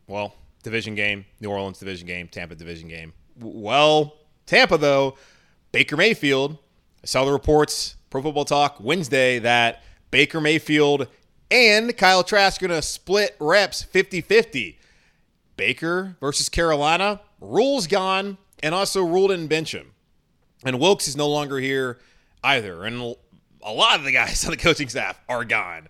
well, 0.07 0.35
division 0.63 0.95
game, 0.95 1.25
New 1.39 1.49
Orleans 1.49 1.79
division 1.79 2.07
game, 2.07 2.27
Tampa 2.27 2.55
division 2.55 2.87
game. 2.87 3.13
Well, 3.39 4.15
Tampa 4.45 4.77
though, 4.77 5.17
Baker 5.71 5.97
Mayfield. 5.97 6.57
I 7.03 7.05
saw 7.05 7.25
the 7.25 7.31
reports, 7.31 7.95
Pro 8.09 8.21
Football 8.21 8.45
Talk 8.45 8.77
Wednesday 8.79 9.39
that 9.39 9.83
Baker 10.09 10.39
Mayfield 10.39 11.07
and 11.51 11.95
Kyle 11.97 12.23
Trask 12.23 12.61
are 12.61 12.67
going 12.67 12.79
to 12.79 12.85
split 12.85 13.35
reps 13.39 13.83
50-50. 13.83 14.77
Baker 15.55 16.15
versus 16.19 16.49
Carolina, 16.49 17.21
Rhule's 17.39 17.87
gone, 17.87 18.37
and 18.63 18.73
also 18.73 19.03
ruled 19.03 19.31
in 19.31 19.47
bench 19.47 19.73
him. 19.73 19.91
And 20.65 20.79
Wilks 20.79 21.07
is 21.07 21.15
no 21.15 21.29
longer 21.29 21.59
here 21.59 21.99
either. 22.43 22.85
And 22.85 23.15
a 23.61 23.71
lot 23.71 23.99
of 23.99 24.05
the 24.05 24.11
guys 24.11 24.43
on 24.45 24.51
the 24.51 24.57
coaching 24.57 24.89
staff 24.89 25.19
are 25.29 25.45
gone. 25.45 25.87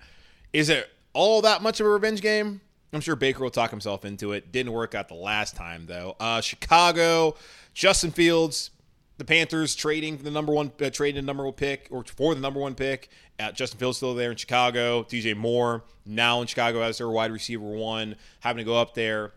Is 0.51 0.69
it 0.69 0.89
all 1.13 1.41
that 1.41 1.61
much 1.61 1.79
of 1.79 1.85
a 1.85 1.89
revenge 1.89 2.21
game? 2.21 2.61
I'm 2.93 3.01
sure 3.01 3.15
Baker 3.15 3.43
will 3.43 3.49
talk 3.49 3.71
himself 3.71 4.05
into 4.05 4.33
it. 4.33 4.51
Didn't 4.51 4.71
work 4.71 4.93
out 4.93 5.07
the 5.07 5.15
last 5.15 5.55
time 5.55 5.87
though. 5.87 6.15
Uh, 6.19 6.41
Chicago, 6.41 7.35
Justin 7.73 8.11
Fields, 8.11 8.69
the 9.17 9.25
Panthers 9.25 9.75
trading 9.75 10.17
the 10.17 10.29
number 10.29 10.53
one, 10.53 10.71
uh, 10.79 10.89
trading 10.91 11.21
the 11.21 11.25
number 11.25 11.43
one 11.43 11.53
pick 11.53 11.87
or 11.91 12.03
for 12.03 12.35
the 12.35 12.41
number 12.41 12.59
one 12.59 12.75
pick. 12.75 13.09
Uh, 13.39 13.51
Justin 13.51 13.79
Fields 13.79 13.97
still 13.97 14.13
there 14.13 14.29
in 14.29 14.37
Chicago. 14.37 15.03
DJ 15.03 15.35
Moore 15.35 15.83
now 16.05 16.41
in 16.41 16.47
Chicago 16.47 16.81
as 16.81 16.99
their 16.99 17.09
wide 17.09 17.31
receiver 17.31 17.65
one, 17.65 18.15
having 18.41 18.63
to 18.63 18.65
go 18.65 18.77
up 18.77 18.93
there. 18.93 19.31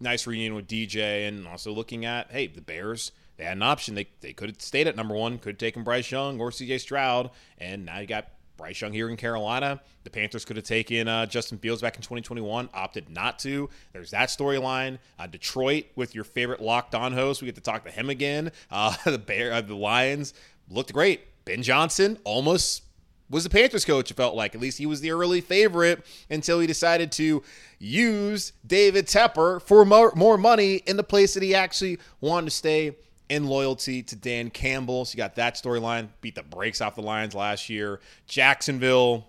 Nice 0.00 0.26
reunion 0.26 0.54
with 0.54 0.66
DJ, 0.66 1.28
and 1.28 1.46
also 1.46 1.72
looking 1.72 2.04
at 2.04 2.30
hey 2.30 2.46
the 2.46 2.60
Bears. 2.60 3.12
They 3.36 3.44
had 3.44 3.56
an 3.56 3.62
option. 3.62 3.94
They, 3.94 4.08
they 4.20 4.32
could 4.32 4.48
have 4.48 4.60
stayed 4.60 4.86
at 4.86 4.96
number 4.96 5.14
one, 5.14 5.38
could 5.38 5.54
have 5.54 5.58
taken 5.58 5.82
Bryce 5.82 6.10
Young 6.10 6.40
or 6.40 6.50
CJ 6.50 6.80
Stroud, 6.80 7.30
and 7.58 7.84
now 7.84 7.98
you 7.98 8.06
got 8.06 8.28
Bryce 8.56 8.80
Young 8.80 8.92
here 8.92 9.08
in 9.08 9.16
Carolina. 9.16 9.80
The 10.04 10.10
Panthers 10.10 10.44
could 10.44 10.56
have 10.56 10.64
taken 10.64 11.08
uh, 11.08 11.26
Justin 11.26 11.58
Fields 11.58 11.82
back 11.82 11.96
in 11.96 12.02
2021, 12.02 12.68
opted 12.72 13.08
not 13.08 13.38
to. 13.40 13.68
There's 13.92 14.10
that 14.12 14.28
storyline. 14.28 14.98
Uh, 15.18 15.26
Detroit 15.26 15.86
with 15.96 16.14
your 16.14 16.24
favorite 16.24 16.60
locked 16.60 16.94
on 16.94 17.12
host. 17.12 17.42
We 17.42 17.46
get 17.46 17.56
to 17.56 17.60
talk 17.60 17.84
to 17.84 17.90
him 17.90 18.10
again. 18.10 18.52
Uh, 18.70 18.94
the 19.10 19.18
Bear, 19.18 19.52
uh, 19.52 19.60
the 19.60 19.74
Lions 19.74 20.34
looked 20.70 20.92
great. 20.92 21.22
Ben 21.44 21.62
Johnson 21.62 22.18
almost 22.24 22.82
was 23.30 23.44
the 23.44 23.50
Panthers 23.50 23.84
coach, 23.84 24.10
it 24.10 24.14
felt 24.14 24.34
like. 24.34 24.54
At 24.54 24.60
least 24.60 24.78
he 24.78 24.86
was 24.86 25.00
the 25.00 25.10
early 25.10 25.40
favorite 25.40 26.04
until 26.30 26.60
he 26.60 26.66
decided 26.66 27.10
to 27.12 27.42
use 27.78 28.52
David 28.66 29.06
Tepper 29.06 29.60
for 29.60 29.84
more, 29.84 30.12
more 30.14 30.38
money 30.38 30.76
in 30.86 30.96
the 30.96 31.02
place 31.02 31.34
that 31.34 31.42
he 31.42 31.54
actually 31.54 31.98
wanted 32.20 32.46
to 32.46 32.50
stay 32.50 32.96
in 33.28 33.46
loyalty 33.46 34.02
to 34.02 34.16
Dan 34.16 34.50
Campbell. 34.50 35.04
So 35.04 35.14
you 35.14 35.16
got 35.18 35.36
that 35.36 35.54
storyline. 35.54 36.08
Beat 36.20 36.34
the 36.34 36.42
brakes 36.42 36.80
off 36.80 36.94
the 36.94 37.02
Lions 37.02 37.34
last 37.34 37.68
year. 37.70 38.00
Jacksonville, 38.26 39.28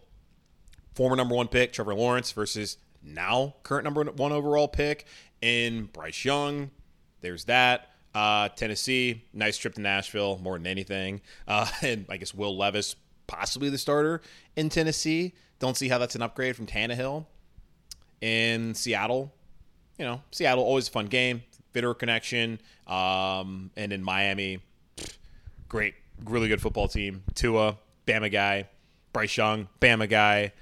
former 0.94 1.16
number 1.16 1.36
one 1.36 1.48
pick, 1.48 1.74
Trevor 1.74 1.96
Lawrence 1.96 2.32
versus 2.32 2.78
now 3.04 3.56
current 3.64 3.84
number 3.84 4.04
one 4.04 4.32
overall 4.32 4.68
pick 4.68 5.06
in 5.42 5.86
Bryce 5.86 6.26
Young. 6.26 6.72
There's 7.22 7.46
that. 7.46 7.92
Uh, 8.14 8.48
Tennessee, 8.50 9.26
nice 9.34 9.58
trip 9.58 9.76
to 9.76 9.82
Nashville 9.82 10.40
more 10.42 10.58
than 10.58 10.68
anything. 10.68 11.22
Uh, 11.48 11.70
and 11.82 12.06
I 12.10 12.18
guess 12.18 12.34
Will 12.34 12.58
Levis 12.58 12.96
possibly 13.28 13.70
the 13.70 13.78
starter 13.78 14.22
in 14.56 14.70
Tennessee. 14.70 15.34
Don't 15.60 15.76
see 15.76 15.88
how 15.88 15.98
that's 15.98 16.16
an 16.16 16.22
upgrade 16.22 16.56
from 16.56 16.66
Tannehill 16.66 17.26
in 18.22 18.74
Seattle. 18.74 19.34
You 19.98 20.06
know, 20.06 20.22
Seattle 20.32 20.64
always 20.64 20.88
a 20.88 20.92
fun 20.92 21.06
game, 21.06 21.44
bitter 21.76 21.94
connection. 21.94 22.60
Um, 22.88 23.70
and 23.76 23.92
in 23.94 24.02
Miami, 24.02 24.60
great, 25.68 25.94
really 26.24 26.48
good 26.48 26.62
football 26.62 26.88
team. 26.88 27.24
Tua, 27.36 27.78
Bama 28.08 28.32
guy, 28.32 28.70
Bryce 29.14 29.38
Young, 29.38 29.68
Bama 29.80 30.10
guy. 30.10 30.54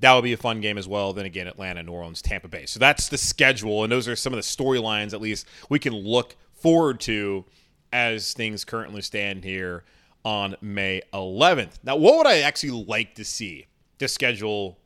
That 0.00 0.14
would 0.14 0.22
be 0.22 0.34
a 0.34 0.36
fun 0.36 0.60
game 0.60 0.78
as 0.78 0.86
well. 0.86 1.12
Then 1.12 1.24
again, 1.24 1.48
Atlanta, 1.48 1.82
New 1.82 1.92
Orleans, 1.92 2.22
Tampa 2.22 2.46
Bay. 2.46 2.66
So 2.66 2.78
that's 2.78 3.08
the 3.08 3.18
schedule, 3.18 3.82
and 3.82 3.90
those 3.90 4.06
are 4.06 4.14
some 4.14 4.32
of 4.32 4.36
the 4.36 4.42
storylines 4.42 5.12
at 5.12 5.20
least 5.20 5.48
we 5.68 5.80
can 5.80 5.94
look 5.94 6.36
forward 6.52 7.00
to 7.00 7.46
as 7.92 8.34
things 8.34 8.64
currently 8.64 9.00
stand 9.00 9.44
here 9.44 9.84
on 10.24 10.54
May 10.60 11.00
11th. 11.14 11.78
Now, 11.82 11.96
what 11.96 12.18
would 12.18 12.26
I 12.26 12.40
actually 12.40 12.84
like 12.84 13.14
to 13.14 13.24
see 13.24 13.66
the 13.96 14.06
schedule 14.06 14.78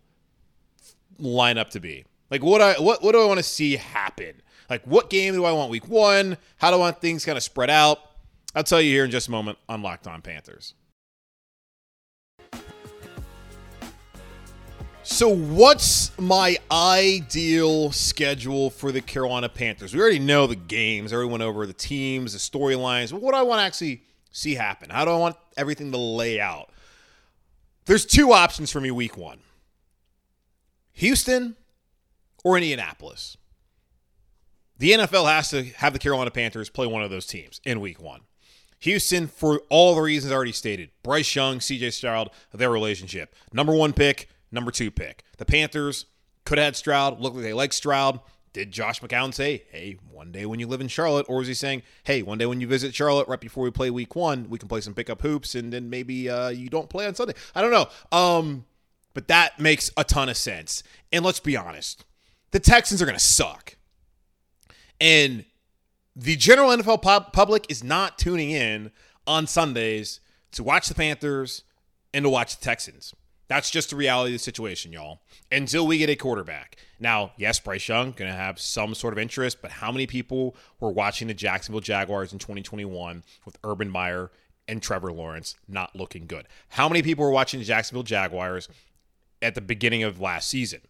line 1.19 1.59
up 1.59 1.71
to 1.71 1.81
be? 1.81 2.05
Like, 2.31 2.43
what 2.43 2.63
I 2.63 2.75
what 2.75 3.03
what 3.03 3.13
do 3.13 3.21
I 3.21 3.27
want 3.27 3.39
to 3.39 3.43
see 3.43 3.77
happen? 3.77 4.41
Like, 4.73 4.87
what 4.87 5.11
game 5.11 5.35
do 5.35 5.45
I 5.45 5.53
want 5.53 5.71
week 5.71 5.87
one? 5.87 6.39
How 6.57 6.71
do 6.71 6.77
I 6.77 6.79
want 6.79 6.99
things 6.99 7.27
kind 7.27 7.37
of 7.37 7.45
spread 7.45 7.69
out? 7.69 7.99
I'll 8.55 8.65
tell 8.65 8.81
you 8.81 8.91
here 8.91 9.05
in 9.05 9.11
just 9.11 9.29
a 9.29 9.31
moment 9.31 9.59
on 9.69 9.83
Locked 9.83 10.07
On 10.07 10.23
Panthers. 10.23 10.73
So, 15.03 15.29
what's 15.29 16.19
my 16.19 16.57
ideal 16.71 17.93
schedule 17.93 18.71
for 18.71 18.93
the 18.93 19.03
Carolina 19.03 19.51
Panthers? 19.51 19.93
We 19.93 20.01
already 20.01 20.19
know 20.19 20.47
the 20.47 20.57
games. 20.57 21.13
Everyone 21.13 21.43
over 21.43 21.67
the 21.67 21.75
teams, 21.75 22.33
the 22.33 22.39
storylines. 22.39 23.13
What 23.13 23.33
do 23.33 23.37
I 23.37 23.43
want 23.43 23.59
to 23.59 23.65
actually 23.65 24.03
see 24.31 24.55
happen? 24.55 24.89
How 24.89 25.05
do 25.05 25.11
I 25.11 25.19
want 25.19 25.37
everything 25.55 25.93
to 25.93 25.99
lay 25.99 26.41
out? 26.41 26.71
There's 27.85 28.07
two 28.07 28.33
options 28.33 28.73
for 28.73 28.81
me 28.81 28.91
week 28.91 29.19
one 29.19 29.41
Houston 30.95 31.57
or 32.43 32.57
Indianapolis. 32.57 33.37
The 34.83 34.91
NFL 34.91 35.31
has 35.31 35.49
to 35.51 35.63
have 35.77 35.93
the 35.93 36.01
Carolina 36.01 36.33
Panthers 36.33 36.69
play 36.69 36.89
one 36.89 37.05
of 37.05 37.11
those 37.11 37.25
teams 37.25 37.61
in 37.65 37.79
week 37.79 38.03
one. 38.03 38.23
Houston, 38.81 39.29
for 39.29 39.63
all 39.69 39.95
the 39.95 40.01
reasons 40.01 40.33
already 40.33 40.51
stated, 40.51 40.91
Bryce 41.05 41.37
Young, 41.37 41.61
CJ 41.61 41.93
Stroud, 41.93 42.31
their 42.53 42.69
relationship. 42.69 43.33
Number 43.53 43.73
one 43.77 43.93
pick, 43.93 44.29
number 44.51 44.73
two 44.73 44.91
pick. 44.91 45.23
The 45.39 45.45
Panthers 45.45 46.07
could 46.45 46.59
have 46.59 46.65
had 46.65 46.77
Stroud, 46.77 47.21
look 47.21 47.33
like 47.33 47.45
they 47.45 47.53
like 47.53 47.73
Stroud. 47.73 48.19
Did 48.53 48.73
Josh 48.73 49.01
McCown 49.01 49.33
say, 49.33 49.63
hey, 49.71 49.99
one 50.11 50.33
day 50.33 50.47
when 50.47 50.59
you 50.59 50.67
live 50.67 50.81
in 50.81 50.89
Charlotte? 50.89 51.27
Or 51.29 51.41
is 51.41 51.47
he 51.47 51.55
saying, 51.55 51.85
hey, 52.03 52.23
one 52.23 52.39
day 52.39 52.47
when 52.47 52.61
you 52.61 52.67
visit 52.67 52.93
Charlotte 52.93 53.29
right 53.29 53.39
before 53.39 53.63
we 53.63 53.71
play 53.71 53.89
week 53.89 54.17
one, 54.17 54.51
we 54.51 54.59
can 54.59 54.67
play 54.67 54.81
some 54.81 54.95
pickup 54.95 55.23
hoops 55.23 55.55
and 55.55 55.73
then 55.73 55.91
maybe 55.91 56.29
uh, 56.29 56.49
you 56.49 56.69
don't 56.69 56.91
play 56.91 57.07
on 57.07 57.15
Sunday? 57.15 57.35
I 57.55 57.63
don't 57.63 57.71
know. 57.71 57.87
Um, 58.11 58.65
but 59.15 59.29
that 59.29 59.61
makes 59.61 59.93
a 59.97 60.03
ton 60.03 60.29
of 60.29 60.37
sense. 60.37 60.83
And 61.13 61.25
let's 61.25 61.39
be 61.39 61.57
honest 61.57 62.05
the 62.51 62.59
Texans 62.59 63.01
are 63.01 63.07
going 63.07 63.17
to 63.17 63.25
suck. 63.25 63.77
And 65.03 65.45
the 66.15 66.37
general 66.37 66.71
NFL 66.71 67.03
pub- 67.03 67.33
public 67.33 67.67
is 67.69 67.83
not 67.83 68.19
tuning 68.19 68.53
in 68.53 68.93
on 69.27 69.49
Sundays 69.49 70.21
to 70.53 70.63
watch 70.63 70.89
the 70.89 70.95
Panthers 70.95 71.65
and 72.15 72.23
to 72.23 72.31
watch 72.31 72.57
the 72.57 72.65
Texans. 72.65 73.13
That's 73.49 73.69
just 73.69 73.91
the 73.91 73.97
reality 73.97 74.31
of 74.31 74.37
the 74.37 74.45
situation, 74.45 74.93
y'all. 74.93 75.23
Until 75.51 75.89
we 75.89 75.99
get 75.99 76.09
a 76.09 76.15
quarterback. 76.15 76.77
Now, 77.01 77.33
yes, 77.37 77.59
Bryce 77.59 77.89
Young 77.89 78.13
going 78.13 78.31
to 78.31 78.37
have 78.37 78.61
some 78.61 78.95
sort 78.95 79.13
of 79.13 79.19
interest, 79.19 79.61
but 79.61 79.73
how 79.73 79.91
many 79.91 80.07
people 80.07 80.55
were 80.79 80.93
watching 80.93 81.27
the 81.27 81.35
Jacksonville 81.35 81.81
Jaguars 81.81 82.33
in 82.33 82.39
2021 82.39 83.25
with 83.45 83.59
Urban 83.65 83.91
Meyer 83.91 84.31
and 84.69 84.81
Trevor 84.81 85.13
Lawrence 85.13 85.57
not 85.67 85.97
looking 85.97 86.27
good? 86.27 86.47
How 86.69 86.89
many 86.89 87.03
people 87.03 87.25
were 87.25 87.33
watching 87.33 87.59
the 87.59 87.67
Jacksonville 87.67 88.05
Jaguars 88.05 88.69
at 89.43 89.57
the 89.57 89.61
beginning 89.61 90.05
of 90.05 90.21
last 90.21 90.49
season? 90.49 90.83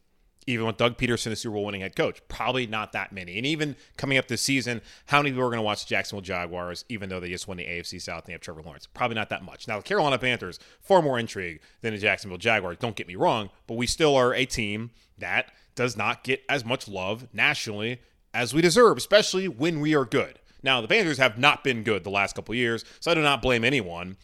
Even 0.47 0.67
with 0.67 0.77
Doug 0.77 0.99
Pederson, 0.99 1.27
the 1.27 1.37
Super 1.37 1.55
Bowl 1.55 1.65
winning 1.65 1.83
head 1.83 1.95
coach. 1.95 2.21
Probably 2.29 2.67
not 2.67 2.93
that 2.93 3.13
many. 3.13 3.37
And 3.37 3.47
even 3.47 3.77
coming 3.97 4.19
up 4.19 4.29
this 4.29 4.43
season, 4.43 4.81
how 5.07 5.19
many 5.19 5.31
people 5.31 5.45
are 5.45 5.51
going 5.51 5.59
to 5.59 5.63
watch 5.63 5.85
the 5.85 5.89
Jacksonville 5.89 6.23
Jaguars, 6.23 6.85
even 6.89 7.09
though 7.09 7.21
they 7.21 7.29
just 7.29 7.47
won 7.47 7.57
the 7.57 7.65
AFC 7.65 8.01
South 8.01 8.25
and 8.25 8.29
they 8.29 8.33
have 8.33 8.41
Trevor 8.41 8.63
Lawrence? 8.63 8.87
Probably 8.87 9.15
not 9.15 9.29
that 9.31 9.45
much. 9.45 9.69
Now, 9.69 9.77
the 9.79 9.83
Carolina 9.85 10.19
Panthers, 10.19 10.59
far 10.81 11.03
more 11.03 11.19
intrigue 11.19 11.61
than 11.81 11.95
the 11.95 12.01
Jacksonville 12.01 12.39
Jaguars. 12.39 12.79
Don't 12.79 12.97
get 12.97 13.07
me 13.07 13.15
wrong, 13.15 13.51
but 13.67 13.75
we 13.75 13.87
still 13.87 14.17
are 14.17 14.35
a 14.35 14.45
team 14.45 14.91
that 15.19 15.53
does 15.75 15.97
not 15.97 16.25
get 16.25 16.43
as 16.49 16.65
much 16.65 16.89
love 16.89 17.29
nationally 17.33 18.01
as 18.35 18.53
we 18.53 18.61
deserve, 18.61 18.97
especially 18.97 19.49
when 19.49 19.81
we 19.81 19.95
are 19.95 20.05
good. 20.05 20.39
Now, 20.63 20.81
the 20.81 20.89
Panthers 20.89 21.19
have 21.19 21.39
not 21.39 21.65
been 21.65 21.83
good 21.83 22.05
the 22.05 22.11
last 22.11 22.35
couple 22.35 22.55
years, 22.55 22.85
so 23.01 23.11
I 23.11 23.15
do 23.15 23.23
not 23.23 23.43
blame 23.43 23.65
anyone 23.65 24.17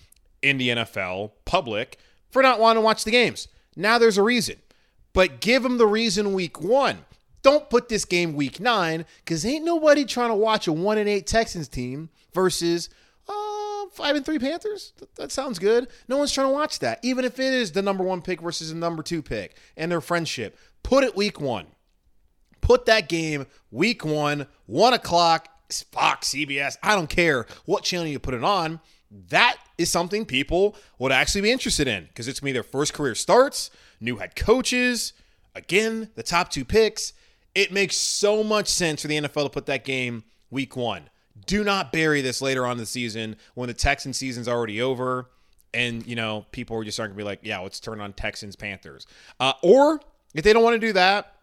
in 0.42 0.59
the 0.59 0.68
NFL 0.68 1.33
public 1.44 1.98
for 2.31 2.42
not 2.42 2.61
wanting 2.61 2.81
to 2.81 2.85
watch 2.85 3.04
the 3.04 3.11
games. 3.11 3.48
Now 3.76 3.98
there's 3.98 4.18
a 4.18 4.22
reason 4.22 4.57
but 5.12 5.40
give 5.40 5.62
them 5.62 5.79
the 5.79 5.87
reason 5.87 6.33
week 6.33 6.61
one. 6.61 7.05
Don't 7.42 7.71
put 7.71 7.88
this 7.88 8.05
game 8.05 8.35
week 8.35 8.61
nine 8.61 9.05
because 9.25 9.47
ain't 9.47 9.64
nobody 9.64 10.05
trying 10.05 10.31
to 10.31 10.35
watch 10.35 10.66
a 10.66 10.73
one 10.73 10.99
and 10.99 11.09
eight 11.09 11.27
Texans 11.27 11.68
team 11.68 12.11
versus 12.35 12.88
uh, 13.29 13.87
five 13.92 14.16
and 14.16 14.25
three 14.25 14.38
Panthers. 14.38 14.92
That, 14.99 15.14
that 15.16 15.33
sounds 15.33 15.59
good. 15.59 15.88
No 16.09 16.18
one's 16.18 16.33
trying 16.33 16.49
to 16.49 16.53
watch 16.53 16.81
that, 16.81 16.99
even 17.03 17.25
if 17.25 17.38
it 17.38 17.53
is 17.55 17.73
the 17.73 17.83
number 17.83 18.05
one 18.05 18.23
pick 18.23 18.40
versus 18.40 18.71
the 18.71 18.77
number 18.77 19.03
two 19.03 19.23
pick 19.23 19.57
and 19.77 19.90
their 19.90 20.01
friendship. 20.01 20.59
Put 20.83 21.05
it 21.05 21.16
week 21.16 21.40
one. 21.40 21.66
Put 22.61 22.87
that 22.87 23.09
game 23.09 23.47
week 23.71 24.05
one, 24.05 24.47
one 24.66 24.92
o'clock, 24.92 25.49
Fox, 25.92 26.31
CBS. 26.31 26.77
I 26.83 26.94
don't 26.94 27.11
care 27.11 27.47
what 27.66 27.85
channel 27.85 28.07
you 28.07 28.18
put 28.18 28.35
it 28.35 28.44
on. 28.44 28.81
That 29.31 29.57
is 29.79 29.90
something 29.90 30.27
people 30.27 30.77
would 30.99 31.12
actually 31.12 31.42
be 31.42 31.51
interested 31.51 31.88
in 31.88 32.05
because 32.05 32.29
it's 32.29 32.40
to 32.40 32.44
be 32.44 32.53
their 32.53 32.62
first 32.62 32.92
career 32.92 33.14
starts 33.14 33.71
new 34.01 34.17
head 34.17 34.37
coaches, 34.37 35.13
again, 35.55 36.11
the 36.15 36.23
top 36.23 36.51
two 36.51 36.65
picks. 36.65 37.13
It 37.55 37.73
makes 37.73 37.97
so 37.97 38.45
much 38.45 38.69
sense 38.69 39.03
for 39.03 39.09
the 39.09 39.21
NFL 39.21 39.45
to 39.45 39.51
put 39.51 39.67
that 39.67 39.85
game 39.85 40.25
week 40.51 40.77
one. 40.77 41.11
Do 41.47 41.65
not 41.65 41.93
bury 41.93 42.21
this 42.21 42.43
later 42.43 42.67
on 42.67 42.73
in 42.73 42.79
the 42.79 42.87
season 42.87 43.37
when 43.55 43.69
the 43.69 43.75
Texan 43.75 44.13
season's 44.13 44.49
already 44.49 44.81
over 44.83 45.29
and, 45.75 46.07
you 46.07 46.17
know, 46.17 46.47
people 46.53 46.77
are 46.77 46.85
just 46.85 46.99
going 46.99 47.11
to 47.11 47.17
be 47.17 47.23
like, 47.23 47.41
yeah, 47.43 47.59
let's 47.59 47.81
turn 47.81 48.01
on 48.01 48.13
Texans 48.13 48.57
Panthers. 48.57 49.07
Uh, 49.39 49.53
or 49.63 50.01
if 50.35 50.45
they 50.45 50.53
don't 50.53 50.63
want 50.63 50.75
to 50.75 50.87
do 50.87 50.93
that, 50.95 51.35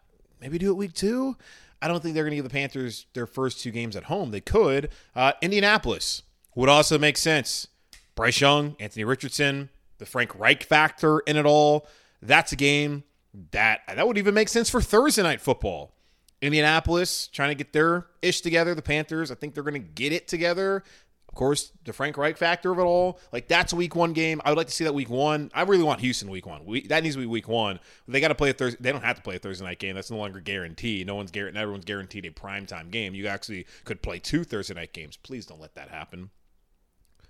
maybe 0.42 0.58
do 0.58 0.72
it 0.72 0.76
week 0.76 0.94
two. 0.94 1.38
I 1.82 1.88
don't 1.88 2.02
think 2.02 2.16
they're 2.16 2.24
going 2.24 2.32
to 2.32 2.38
give 2.38 2.46
the 2.46 2.50
Panthers 2.50 3.06
their 3.14 3.28
first 3.28 3.60
two 3.60 3.72
games 3.72 3.96
at 3.96 4.06
home. 4.06 4.32
They 4.32 4.42
could. 4.42 4.90
Uh, 5.16 5.34
Indianapolis 5.42 6.24
would 6.56 6.70
also 6.70 6.98
make 6.98 7.18
sense. 7.18 7.68
Bryce 8.16 8.42
Young, 8.42 8.76
Anthony 8.80 9.04
Richardson, 9.04 9.70
the 9.98 10.06
Frank 10.06 10.38
Reich 10.38 10.64
factor 10.64 11.20
in 11.20 11.38
it 11.38 11.46
all. 11.46 11.88
That's 12.22 12.52
a 12.52 12.56
game 12.56 13.04
that 13.52 13.82
that 13.88 14.08
would 14.08 14.18
even 14.18 14.34
make 14.34 14.50
sense 14.50 14.70
for 14.70 14.82
Thursday 14.82 15.24
night 15.24 15.42
football. 15.42 15.94
Indianapolis 16.42 17.28
trying 17.28 17.50
to 17.50 17.56
get 17.56 17.74
their 17.74 18.08
ish 18.22 18.42
together. 18.42 18.76
The 18.76 18.82
Panthers, 18.82 19.32
I 19.32 19.36
think 19.36 19.54
they're 19.54 19.64
going 19.64 19.74
to 19.74 19.80
get 19.80 20.12
it 20.12 20.28
together. 20.28 20.84
Of 21.28 21.36
course, 21.36 21.72
the 21.84 21.92
Frank 21.92 22.18
Reich 22.18 22.38
factor 22.38 22.72
of 22.72 22.80
it 22.80 22.84
all. 22.84 23.20
Like 23.34 23.48
that's 23.48 23.74
a 23.74 23.76
week 23.76 23.96
one 23.96 24.14
game. 24.14 24.42
I 24.46 24.52
would 24.52 24.58
like 24.58 24.68
to 24.68 24.74
see 24.74 24.86
that 24.86 24.94
week 24.94 25.10
one. 25.10 25.52
I 25.54 25.64
really 25.64 25.84
want 25.84 26.00
Houston 26.00 26.30
week 26.30 26.46
one. 26.46 26.64
We, 26.66 26.88
that 26.88 27.04
needs 27.04 27.16
to 27.16 27.22
be 27.22 27.26
week 27.26 27.48
one. 27.48 27.80
They 28.08 28.22
got 28.22 28.30
to 28.30 28.36
play 28.36 28.52
a 28.52 28.54
Thursday. 28.54 28.78
They 28.80 28.92
don't 28.92 29.04
have 29.04 29.18
to 29.18 29.22
play 29.22 29.36
a 29.36 29.40
Thursday 29.40 29.66
night 29.66 29.80
game. 29.80 29.96
That's 29.96 30.12
no 30.12 30.18
longer 30.18 30.40
guaranteed. 30.40 31.08
No 31.08 31.16
one's 31.16 31.32
guaranteed. 31.32 31.60
Everyone's 31.60 31.86
guaranteed 31.86 32.26
a 32.26 32.32
prime 32.32 32.66
time 32.66 32.90
game. 32.90 33.16
You 33.16 33.28
actually 33.28 33.66
could 33.84 34.02
play 34.02 34.20
two 34.20 34.46
Thursday 34.46 34.76
night 34.76 34.94
games. 34.94 35.18
Please 35.18 35.46
don't 35.46 35.60
let 35.60 35.76
that 35.76 35.90
happen. 35.90 36.30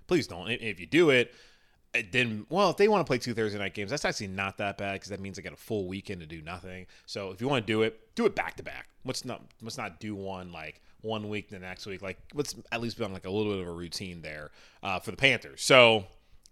Please 0.06 0.28
don't. 0.28 0.48
If 0.50 0.78
you 0.78 0.86
do 0.86 1.10
it, 1.10 1.34
then 2.10 2.46
well 2.48 2.70
if 2.70 2.76
they 2.76 2.88
want 2.88 3.00
to 3.00 3.08
play 3.08 3.18
two 3.18 3.34
thursday 3.34 3.58
night 3.58 3.74
games 3.74 3.90
that's 3.90 4.04
actually 4.04 4.28
not 4.28 4.58
that 4.58 4.78
bad 4.78 4.94
because 4.94 5.10
that 5.10 5.20
means 5.20 5.36
they 5.36 5.42
got 5.42 5.52
a 5.52 5.56
full 5.56 5.86
weekend 5.86 6.20
to 6.20 6.26
do 6.26 6.42
nothing. 6.42 6.86
So 7.06 7.30
if 7.30 7.40
you 7.40 7.48
want 7.48 7.66
to 7.66 7.72
do 7.72 7.82
it 7.82 8.14
do 8.14 8.26
it 8.26 8.34
back 8.34 8.56
to 8.56 8.62
back. 8.62 8.88
Let's 9.04 9.24
not 9.24 9.42
let's 9.62 9.78
not 9.78 10.00
do 10.00 10.14
one 10.14 10.52
like 10.52 10.80
one 11.02 11.28
week 11.28 11.48
the 11.48 11.58
next 11.58 11.86
week. 11.86 12.02
Like 12.02 12.18
let's 12.34 12.54
at 12.72 12.80
least 12.80 12.98
be 12.98 13.04
on 13.04 13.12
like 13.12 13.26
a 13.26 13.30
little 13.30 13.52
bit 13.52 13.62
of 13.62 13.68
a 13.68 13.72
routine 13.72 14.22
there 14.22 14.50
uh, 14.82 14.98
for 14.98 15.10
the 15.10 15.16
panthers. 15.16 15.62
So 15.62 16.04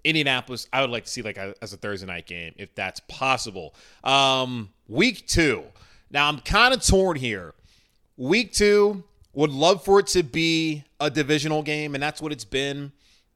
indianapolis 0.05 0.69
i 0.71 0.83
would 0.83 0.91
like 0.91 1.05
to 1.05 1.11
see 1.11 1.23
like 1.23 1.39
a, 1.39 1.55
as 1.63 1.73
a 1.73 1.79
thursday 1.79 2.07
night 2.07 2.27
game 2.27 2.55
if 2.57 2.75
that's 2.75 3.01
possible. 3.09 3.75
Um, 4.03 4.71
week 4.89 5.27
two. 5.27 5.65
Now 6.11 6.29
i'm 6.29 6.39
kind 6.41 6.75
of 6.75 6.85
torn 6.85 7.17
here. 7.17 7.55
Week 8.17 8.53
two 8.53 9.03
would 9.33 9.51
love 9.51 9.85
for 9.85 9.99
it 9.99 10.07
to 10.09 10.23
be 10.23 10.85
a 11.01 11.11
divisional 11.11 11.63
game 11.63 11.95
and 11.95 12.03
that's 12.03 12.23
what 12.23 12.33
it's 12.33 12.45
been 12.45 12.93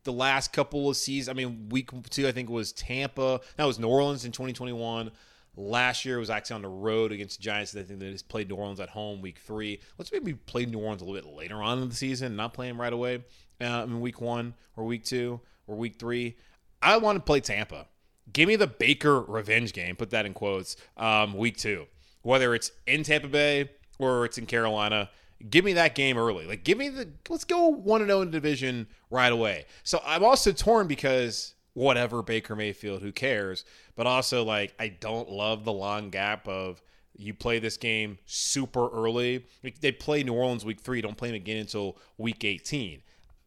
the 0.09 0.13
last 0.13 0.55
couple 0.55 0.89
of 0.89 0.97
seasons. 0.97 1.29
I 1.29 1.35
mean, 1.35 1.69
week 1.69 1.91
two, 2.09 2.27
I 2.27 2.33
think, 2.33 2.49
was 2.49 2.73
Tampa. 2.73 3.41
That 3.57 3.67
was 3.67 3.79
New 3.79 3.89
Orleans 3.89 4.25
in 4.25 4.33
2021. 4.33 5.11
Last 5.55 6.07
year 6.07 6.19
was 6.19 6.31
actually 6.31 6.55
on 6.55 6.63
the 6.63 6.69
road 6.69 7.13
against 7.13 7.39
the 7.39 7.43
Giants. 7.43 7.77
I 7.77 7.83
think 7.83 8.01
they 8.01 8.11
just 8.11 8.27
played 8.27 8.49
New 8.49 8.55
Orleans 8.55 8.81
at 8.81 8.89
home 8.89 9.21
week 9.21 9.39
three. 9.39 9.81
Let's 9.99 10.11
maybe 10.11 10.33
play 10.33 10.65
New 10.65 10.79
Orleans 10.79 11.03
a 11.03 11.05
little 11.05 11.21
bit 11.21 11.37
later 11.37 11.57
on 11.57 11.83
in 11.83 11.91
the 11.91 11.95
season, 11.95 12.37
not 12.37 12.55
play 12.55 12.69
them 12.69 12.81
right 12.81 12.93
away 12.93 13.23
uh, 13.61 13.85
in 13.87 14.01
week 14.01 14.21
one 14.23 14.55
or 14.77 14.85
week 14.85 15.05
two 15.05 15.41
or 15.67 15.77
week 15.77 15.99
three. 15.99 16.37
I 16.81 16.97
want 16.97 17.17
to 17.17 17.23
play 17.23 17.41
Tampa. 17.41 17.87
Give 18.33 18.49
me 18.49 18.57
the 18.57 18.67
Baker 18.67 19.21
revenge 19.21 19.75
game. 19.75 19.95
Put 19.95 20.09
that 20.11 20.25
in 20.25 20.33
quotes. 20.33 20.77
Um, 20.97 21.35
week 21.35 21.59
two, 21.59 21.87
whether 22.23 22.55
it's 22.55 22.71
in 22.87 23.03
Tampa 23.03 23.29
Bay 23.29 23.71
or 23.99 24.25
it's 24.25 24.39
in 24.39 24.47
Carolina 24.47 25.11
give 25.49 25.65
me 25.65 25.75
that 25.75 25.95
game 25.95 26.19
early. 26.19 26.47
Like, 26.47 26.65
give 26.65 26.79
me 26.79 26.89
the 26.89 27.09
let's 27.29 27.45
go 27.45 27.69
one 27.69 28.01
and 28.01 28.09
zero 28.09 28.21
oh 28.21 28.23
in 28.23 28.31
division 28.31 28.87
right 29.11 29.33
away. 29.33 29.67
So 29.83 30.01
I'm 30.05 30.25
also 30.25 30.53
torn 30.53 30.87
because 30.87 31.55
whatever 31.75 32.23
Baker 32.23 32.57
Mayfield, 32.57 33.03
who 33.03 33.13
cares? 33.13 33.65
But 33.95 34.07
also, 34.07 34.45
like, 34.45 34.75
I 34.79 34.89
don't 34.89 35.31
love 35.31 35.65
the 35.65 35.73
long 35.73 36.11
gap 36.11 36.49
of 36.49 36.83
you 37.17 37.35
play 37.35 37.59
this 37.59 37.77
game 37.77 38.19
super 38.27 38.89
early. 38.89 39.45
They 39.81 39.93
play 39.93 40.23
New 40.23 40.35
Orleans 40.35 40.65
week 40.65 40.81
three, 40.81 41.01
don't 41.01 41.17
play 41.17 41.29
them 41.29 41.37
again 41.37 41.59
until 41.59 41.97
week 42.17 42.45
18. 42.45 43.03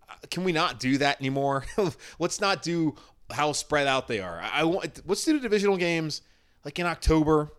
Uh, 0.10 0.14
can 0.30 0.44
we 0.44 0.52
not 0.52 0.80
do 0.80 0.98
that 0.98 1.20
anymore? 1.20 1.66
Let's 2.20 2.42
not 2.42 2.62
do 2.62 2.96
how 3.32 3.54
spread 3.54 3.88
out 3.88 4.08
they 4.08 4.20
are. 4.20 4.42
I 4.42 4.64
want 4.64 5.02
let's 5.08 5.24
do 5.24 5.34
the 5.34 5.40
divisional 5.40 5.78
games 5.78 6.22
like 6.66 6.80
in 6.80 6.86
October 6.86 7.52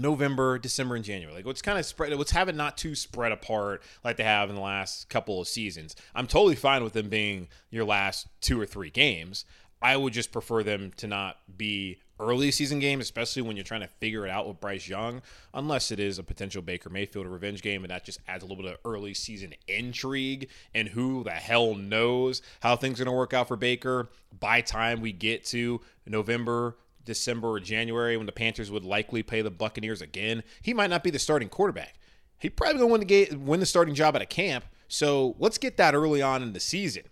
November, 0.00 0.58
December, 0.58 0.96
and 0.96 1.04
January. 1.04 1.34
Like 1.34 1.46
let's 1.46 1.62
kind 1.62 1.78
of 1.78 1.86
spread. 1.86 2.12
Let's 2.12 2.30
have 2.32 2.48
it 2.48 2.54
not 2.54 2.76
too 2.78 2.94
spread 2.94 3.32
apart 3.32 3.82
like 4.04 4.16
they 4.16 4.24
have 4.24 4.48
in 4.48 4.56
the 4.56 4.60
last 4.60 5.08
couple 5.08 5.40
of 5.40 5.48
seasons. 5.48 5.96
I'm 6.14 6.26
totally 6.26 6.56
fine 6.56 6.82
with 6.82 6.92
them 6.92 7.08
being 7.08 7.48
your 7.70 7.84
last 7.84 8.26
two 8.40 8.60
or 8.60 8.66
three 8.66 8.90
games. 8.90 9.44
I 9.82 9.96
would 9.96 10.12
just 10.12 10.30
prefer 10.32 10.62
them 10.62 10.92
to 10.98 11.06
not 11.06 11.38
be 11.56 11.98
early 12.18 12.50
season 12.50 12.78
games, 12.80 13.02
especially 13.02 13.42
when 13.42 13.56
you're 13.56 13.64
trying 13.64 13.80
to 13.80 13.88
figure 13.88 14.26
it 14.26 14.30
out 14.30 14.46
with 14.46 14.60
Bryce 14.60 14.86
Young, 14.86 15.22
unless 15.54 15.90
it 15.90 15.98
is 15.98 16.18
a 16.18 16.22
potential 16.22 16.60
Baker 16.60 16.90
Mayfield 16.90 17.26
revenge 17.26 17.62
game, 17.62 17.82
and 17.82 17.90
that 17.90 18.04
just 18.04 18.20
adds 18.28 18.44
a 18.44 18.46
little 18.46 18.62
bit 18.62 18.74
of 18.74 18.78
early 18.84 19.14
season 19.14 19.54
intrigue. 19.66 20.50
And 20.74 20.88
who 20.88 21.24
the 21.24 21.30
hell 21.30 21.74
knows 21.74 22.42
how 22.60 22.76
things 22.76 23.00
are 23.00 23.04
going 23.04 23.14
to 23.14 23.18
work 23.18 23.32
out 23.32 23.48
for 23.48 23.56
Baker 23.56 24.10
by 24.38 24.60
time 24.60 25.00
we 25.00 25.12
get 25.12 25.44
to 25.46 25.80
November, 26.06 26.76
December 27.04 27.48
or 27.48 27.60
January 27.60 28.16
when 28.16 28.26
the 28.26 28.32
Panthers 28.32 28.70
would 28.70 28.84
likely 28.84 29.22
play 29.22 29.42
the 29.42 29.50
Buccaneers 29.50 30.02
again, 30.02 30.42
he 30.62 30.74
might 30.74 30.90
not 30.90 31.02
be 31.02 31.10
the 31.10 31.18
starting 31.18 31.48
quarterback. 31.48 31.94
He 32.38 32.48
probably 32.48 32.78
to 32.78 32.86
win 32.86 33.00
the 33.00 33.06
game, 33.06 33.46
win 33.46 33.60
the 33.60 33.66
starting 33.66 33.94
job 33.94 34.16
at 34.16 34.22
a 34.22 34.26
camp. 34.26 34.64
So 34.88 35.36
let's 35.38 35.58
get 35.58 35.76
that 35.76 35.94
early 35.94 36.22
on 36.22 36.42
in 36.42 36.52
the 36.52 36.60
season. 36.60 37.04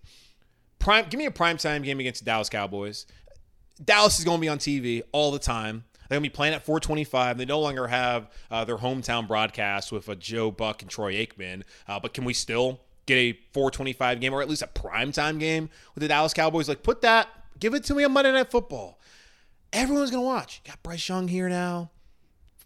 Prime, 0.78 1.06
give 1.08 1.18
me 1.18 1.26
a 1.26 1.30
prime 1.30 1.58
time 1.58 1.82
game 1.82 2.00
against 2.00 2.24
the 2.24 2.24
Dallas 2.24 2.48
Cowboys. 2.48 3.06
Dallas 3.84 4.18
is 4.18 4.24
going 4.24 4.38
to 4.38 4.40
be 4.40 4.48
on 4.48 4.58
TV 4.58 5.02
all 5.12 5.30
the 5.30 5.38
time. 5.38 5.84
They're 6.08 6.16
going 6.16 6.24
to 6.24 6.30
be 6.30 6.34
playing 6.34 6.54
at 6.54 6.64
425. 6.64 7.36
They 7.36 7.44
no 7.44 7.60
longer 7.60 7.86
have 7.86 8.30
uh, 8.50 8.64
their 8.64 8.78
hometown 8.78 9.28
broadcast 9.28 9.92
with 9.92 10.08
a 10.08 10.16
Joe 10.16 10.50
Buck 10.50 10.80
and 10.82 10.90
Troy 10.90 11.14
Aikman. 11.14 11.62
Uh, 11.86 12.00
but 12.00 12.14
can 12.14 12.24
we 12.24 12.32
still 12.32 12.80
get 13.04 13.16
a 13.16 13.32
425 13.52 14.18
game 14.20 14.32
or 14.32 14.40
at 14.40 14.48
least 14.48 14.62
a 14.62 14.66
prime 14.66 15.12
time 15.12 15.38
game 15.38 15.68
with 15.94 16.00
the 16.02 16.08
Dallas 16.08 16.32
Cowboys? 16.32 16.68
Like, 16.68 16.82
put 16.82 17.02
that, 17.02 17.28
give 17.60 17.74
it 17.74 17.84
to 17.84 17.94
me 17.94 18.04
on 18.04 18.12
Monday 18.12 18.32
Night 18.32 18.50
Football 18.50 18.98
everyone's 19.72 20.10
gonna 20.10 20.22
watch. 20.22 20.62
got 20.64 20.82
Bryce 20.82 21.08
Young 21.08 21.28
here 21.28 21.48
now, 21.48 21.90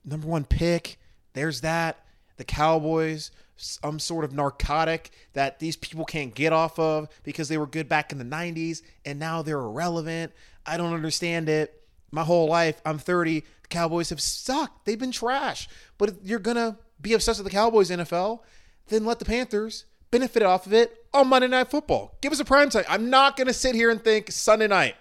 number 0.05 0.27
one 0.27 0.45
pick. 0.45 0.99
There's 1.35 1.61
that. 1.63 1.99
The 2.37 2.45
Cowboys, 2.45 3.31
some 3.57 3.99
sort 3.99 4.25
of 4.25 4.33
narcotic 4.33 5.11
that 5.35 5.61
these 5.61 5.77
people 5.77 6.05
can't 6.05 6.35
get 6.35 6.53
off 6.53 6.79
of 6.79 7.09
because 7.23 7.49
they 7.49 7.59
were 7.59 7.67
good 7.67 7.89
back 7.89 8.11
in 8.11 8.19
the 8.19 8.25
90s 8.25 8.83
and 9.05 9.19
now 9.19 9.43
they're 9.43 9.59
irrelevant. 9.59 10.33
I 10.67 10.77
don't 10.77 10.95
understand 10.95 11.49
it. 11.49 11.83
My 12.11 12.25
whole 12.25 12.49
life, 12.49 12.81
I'm 12.85 12.99
30. 12.99 13.41
The 13.41 13.69
Cowboys 13.69 14.11
have 14.11 14.21
sucked. 14.21 14.85
They've 14.85 14.99
been 14.99 15.13
trash. 15.13 15.69
But 15.99 16.11
if 16.11 16.15
you're 16.25 16.39
gonna 16.39 16.79
be 17.01 17.15
obsessed 17.15 17.39
with 17.39 17.51
the 17.51 17.57
Cowboys 17.57 17.91
NFL, 17.91 18.41
then 18.89 19.05
let 19.05 19.19
the 19.19 19.25
Panthers 19.25 19.85
benefit 20.11 20.43
off 20.43 20.67
of 20.67 20.73
it 20.73 21.07
on 21.15 21.29
Monday 21.29 21.49
Night 21.49 21.71
Football. 21.71 22.19
Give 22.21 22.33
us 22.33 22.41
a 22.41 22.45
prime 22.45 22.71
time. 22.71 22.85
I'm 22.89 23.11
not 23.11 23.37
gonna 23.37 23.53
sit 23.53 23.75
here 23.75 23.91
and 23.91 24.03
think 24.03 24.31
Sunday 24.31 24.67
night 24.67 24.97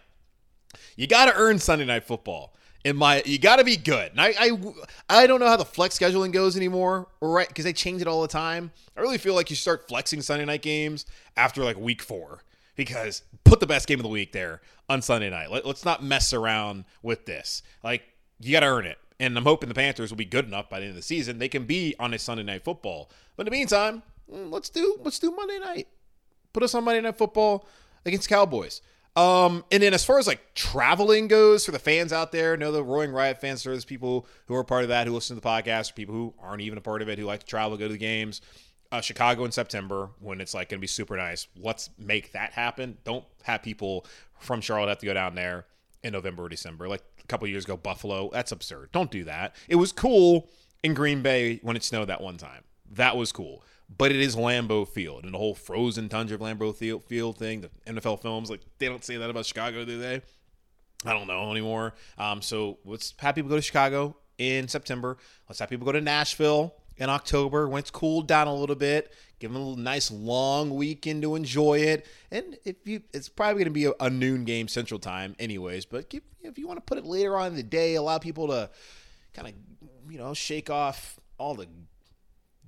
you 0.96 1.08
got 1.08 1.26
to 1.26 1.34
earn 1.36 1.60
Sunday 1.60 1.86
night 1.86 2.04
football. 2.04 2.54
In 2.84 2.96
my, 2.96 3.22
you 3.26 3.38
got 3.38 3.58
to 3.58 3.64
be 3.64 3.78
good. 3.78 4.12
And 4.12 4.20
I, 4.20 4.34
I, 4.40 4.52
I 5.08 5.28
don't 5.28 5.40
know 5.40 5.48
how 5.48 5.58
the 5.58 5.66
flex 5.66 6.00
scheduling 6.00 6.32
goes 6.32 6.58
anymore, 6.58 7.08
right? 7.22 7.48
Because 7.48 7.64
they 7.64 7.74
change 7.74 8.02
it 8.02 8.08
all 8.08 8.24
the 8.24 8.28
time. 8.28 8.72
I 8.98 9.02
really 9.02 9.20
feel 9.20 9.36
like 9.36 9.52
you 9.52 9.56
start 9.56 9.88
flexing 9.88 10.24
Sunday 10.24 10.46
night 10.46 10.64
games 10.64 11.06
after 11.38 11.64
like 11.64 11.78
week 11.78 12.02
four 12.02 12.42
because 12.76 13.22
put 13.44 13.60
the 13.60 13.68
best 13.68 13.88
game 13.88 14.00
of 14.00 14.04
the 14.04 14.10
week 14.10 14.32
there 14.32 14.62
on 14.90 15.02
Sunday 15.02 15.30
night. 15.30 15.52
Let, 15.52 15.66
us 15.66 15.86
not 15.86 16.04
mess 16.04 16.34
around 16.34 16.86
with 17.04 17.26
this. 17.26 17.62
Like 17.84 18.04
you 18.40 18.52
got 18.52 18.62
to 18.62 18.68
earn 18.68 18.86
it. 18.86 18.98
And 19.20 19.38
I'm 19.38 19.44
hoping 19.44 19.70
the 19.70 19.76
Panthers 19.76 20.10
will 20.10 20.18
be 20.18 20.26
good 20.26 20.46
enough 20.46 20.68
by 20.68 20.80
the 20.80 20.86
end 20.86 20.92
of 20.92 20.96
the 20.96 21.04
season. 21.04 21.38
They 21.38 21.48
can 21.48 21.66
be 21.66 21.94
on 22.00 22.12
a 22.14 22.18
Sunday 22.18 22.44
night 22.44 22.64
football. 22.64 23.12
But 23.36 23.46
in 23.46 23.52
the 23.52 23.58
meantime, 23.58 24.02
mm, 24.32 24.52
let's 24.52 24.70
do 24.70 24.98
let's 25.04 25.20
do 25.20 25.30
Monday 25.30 25.60
night. 25.60 25.88
Put 26.54 26.64
us 26.64 26.74
on 26.74 26.84
Monday 26.84 27.02
night 27.02 27.18
football 27.18 27.68
against 28.04 28.28
Cowboys. 28.28 28.82
Um, 29.16 29.66
and 29.72 29.84
then 29.84 29.94
as 29.94 30.06
far 30.06 30.20
as 30.20 30.28
like 30.28 30.54
traveling 30.56 31.28
goes 31.28 31.66
for 31.66 31.72
the 31.72 31.80
fans 31.80 32.14
out 32.14 32.32
there, 32.32 32.56
know 32.56 32.72
the 32.72 32.84
Roaring 32.84 33.12
Riot 33.12 33.42
fans, 33.42 33.64
there's 33.64 33.84
people 33.84 34.26
who 34.46 34.56
are 34.56 34.64
part 34.64 34.84
of 34.84 34.90
that 34.90 35.08
who 35.08 35.14
listen 35.14 35.36
to 35.36 35.42
the 35.42 35.48
podcast, 35.48 35.96
people 35.96 36.16
who 36.16 36.34
aren't 36.42 36.62
even 36.62 36.78
a 36.78 36.82
part 36.82 37.02
of 37.02 37.10
it 37.10 37.20
who 37.20 37.26
like 37.26 37.42
to 37.42 37.46
travel, 37.46 37.78
go 37.78 37.88
to 37.88 37.94
the 37.94 37.98
games. 37.98 38.42
Uh, 38.94 39.00
Chicago 39.00 39.46
in 39.46 39.52
September 39.52 40.10
when 40.20 40.42
it's 40.42 40.54
like 40.54 40.68
going 40.70 40.78
to 40.78 40.82
be 40.82 40.88
super 40.88 41.16
nice. 41.16 41.48
Let's 41.58 41.90
make 41.98 42.34
that 42.34 42.52
happen. 42.52 42.98
Don't 43.06 43.24
have 43.44 43.64
people 43.64 44.06
from 44.40 44.60
Charlotte 44.60 44.90
have 44.90 45.00
to 45.00 45.06
go 45.06 45.14
down 45.14 45.34
there 45.36 45.66
in 46.04 46.12
November 46.12 46.44
or 46.44 46.50
December. 46.50 46.90
Like 46.90 47.02
a 47.24 47.28
couple 47.28 47.48
years 47.48 47.64
ago, 47.64 47.78
Buffalo. 47.78 48.30
That's 48.34 48.52
absurd. 48.52 48.90
Don't 48.92 49.10
do 49.10 49.24
that. 49.26 49.56
It 49.70 49.76
was 49.76 49.94
cool 49.94 50.50
in 50.84 50.94
Green 50.94 51.22
Bay 51.22 51.60
when 51.64 51.78
it 51.78 51.84
snowed 51.84 52.10
that 52.10 52.20
one 52.20 52.36
time. 52.36 52.64
That 52.92 53.16
was 53.16 53.32
cool 53.32 53.64
but 53.98 54.12
it 54.12 54.20
is 54.20 54.36
Lambeau 54.36 54.88
Field 54.88 55.24
and 55.26 55.34
the 55.34 55.38
whole 55.38 55.56
frozen 55.56 56.10
tundra 56.10 56.36
of 56.36 56.42
Lambeau 56.42 56.74
Field 57.02 57.38
thing. 57.38 57.62
The 57.62 57.70
NFL 57.86 58.22
films 58.22 58.50
like 58.50 58.62
they 58.80 58.88
don't 58.88 59.04
say 59.04 59.18
that 59.18 59.30
about 59.30 59.46
Chicago, 59.46 59.86
do 59.86 60.00
they? 60.00 60.22
I 61.06 61.14
don't 61.14 61.28
know 61.28 61.52
anymore. 61.52 61.96
Um, 62.18 62.42
so 62.42 62.78
let's 62.86 63.14
have 63.18 63.36
people 63.36 63.50
go 63.50 63.56
to 63.56 63.62
Chicago 63.62 64.16
in 64.38 64.68
September. 64.68 65.18
Let's 65.50 65.60
have 65.60 65.70
people 65.70 65.86
go 65.86 65.92
to 65.92 66.02
Nashville 66.02 66.76
in 66.98 67.10
October 67.10 67.68
when 67.68 67.80
it's 67.80 67.92
cooled 67.92 68.28
down 68.28 68.48
a 68.48 68.54
little 68.54 68.76
bit. 68.76 69.14
Give 69.40 69.52
them 69.52 69.62
a 69.62 69.76
nice 69.76 70.12
long 70.12 70.70
weekend 70.70 71.24
to 71.24 71.36
enjoy 71.36 71.80
it. 71.80 72.06
And 72.30 72.58
if 72.64 72.76
you, 72.86 73.02
it's 73.14 73.28
probably 73.28 73.64
going 73.64 73.66
to 73.66 73.72
be 73.72 73.86
a, 73.86 73.94
a, 74.00 74.10
noon 74.10 74.46
game 74.46 74.68
Central 74.68 75.00
Time, 75.00 75.36
anyways. 75.40 75.86
But 75.86 76.14
if 76.44 76.60
you 76.60 76.68
want 76.68 76.78
to 76.78 76.86
put 76.86 77.00
it 77.00 77.06
later 77.06 77.36
on 77.36 77.48
in 77.48 77.56
the 77.56 77.64
day, 77.64 77.96
allow 77.96 78.20
people 78.20 78.48
to 78.50 78.70
kind 79.34 79.48
of, 79.48 79.54
you 80.12 80.20
know, 80.20 80.36
shake 80.36 80.70
off 80.70 81.20
all 81.40 81.56
the 81.56 81.68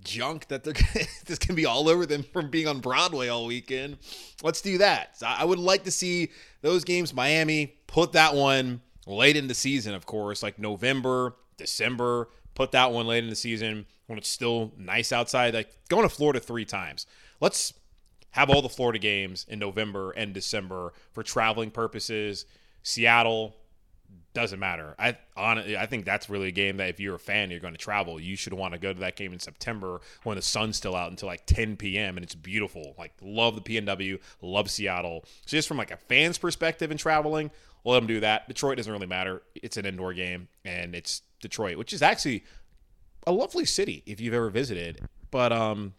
junk 0.03 0.47
that 0.47 0.63
they're 0.63 0.73
this 1.25 1.39
can 1.39 1.55
be 1.55 1.65
all 1.65 1.89
over 1.89 2.05
them 2.05 2.23
from 2.23 2.49
being 2.49 2.67
on 2.67 2.79
Broadway 2.79 3.27
all 3.27 3.45
weekend. 3.45 3.97
Let's 4.41 4.61
do 4.61 4.77
that. 4.79 5.17
So 5.17 5.27
I 5.27 5.43
would 5.45 5.59
like 5.59 5.83
to 5.83 5.91
see 5.91 6.31
those 6.61 6.83
games. 6.83 7.13
Miami 7.13 7.75
put 7.87 8.13
that 8.13 8.35
one 8.35 8.81
late 9.05 9.35
in 9.35 9.47
the 9.47 9.55
season, 9.55 9.93
of 9.93 10.05
course, 10.05 10.43
like 10.43 10.59
November, 10.59 11.35
December. 11.57 12.29
Put 12.55 12.71
that 12.71 12.91
one 12.91 13.07
late 13.07 13.23
in 13.23 13.29
the 13.29 13.35
season 13.35 13.85
when 14.07 14.17
it's 14.17 14.29
still 14.29 14.71
nice 14.77 15.11
outside. 15.11 15.53
Like 15.53 15.71
going 15.89 16.03
to 16.03 16.13
Florida 16.13 16.39
three 16.39 16.65
times. 16.65 17.07
Let's 17.39 17.73
have 18.31 18.49
all 18.49 18.61
the 18.61 18.69
Florida 18.69 18.99
games 18.99 19.45
in 19.47 19.59
November 19.59 20.11
and 20.11 20.33
December 20.33 20.93
for 21.11 21.23
traveling 21.23 21.71
purposes. 21.71 22.45
Seattle, 22.83 23.55
doesn't 24.33 24.59
matter. 24.59 24.95
I 24.97 25.17
honestly, 25.37 25.77
I 25.77 25.85
think 25.85 26.05
that's 26.05 26.29
really 26.29 26.47
a 26.47 26.51
game 26.51 26.77
that 26.77 26.89
if 26.89 26.99
you're 26.99 27.15
a 27.15 27.19
fan, 27.19 27.51
you're 27.51 27.59
going 27.59 27.73
to 27.73 27.79
travel. 27.79 28.19
You 28.19 28.35
should 28.35 28.53
want 28.53 28.73
to 28.73 28.79
go 28.79 28.91
to 28.91 28.99
that 29.01 29.15
game 29.15 29.31
in 29.31 29.39
September 29.39 30.01
when 30.23 30.35
the 30.35 30.41
sun's 30.41 30.77
still 30.77 30.95
out 30.95 31.11
until 31.11 31.27
like 31.27 31.45
10 31.45 31.77
p.m. 31.77 32.17
and 32.17 32.23
it's 32.23 32.35
beautiful. 32.35 32.95
Like 32.97 33.13
love 33.21 33.55
the 33.55 33.61
PNW, 33.61 34.19
love 34.41 34.71
Seattle. 34.71 35.23
So 35.45 35.57
just 35.57 35.67
from 35.67 35.77
like 35.77 35.91
a 35.91 35.97
fan's 35.97 36.37
perspective 36.37 36.89
and 36.89 36.99
traveling, 36.99 37.51
let 37.85 37.95
them 37.95 38.07
do 38.07 38.19
that. 38.21 38.47
Detroit 38.47 38.77
doesn't 38.77 38.91
really 38.91 39.07
matter. 39.07 39.43
It's 39.55 39.77
an 39.77 39.85
indoor 39.85 40.13
game 40.13 40.47
and 40.65 40.95
it's 40.95 41.21
Detroit, 41.41 41.77
which 41.77 41.93
is 41.93 42.01
actually 42.01 42.43
a 43.27 43.31
lovely 43.31 43.65
city 43.65 44.01
if 44.05 44.19
you've 44.19 44.33
ever 44.33 44.49
visited. 44.49 44.99
But 45.29 45.51
um, 45.51 45.93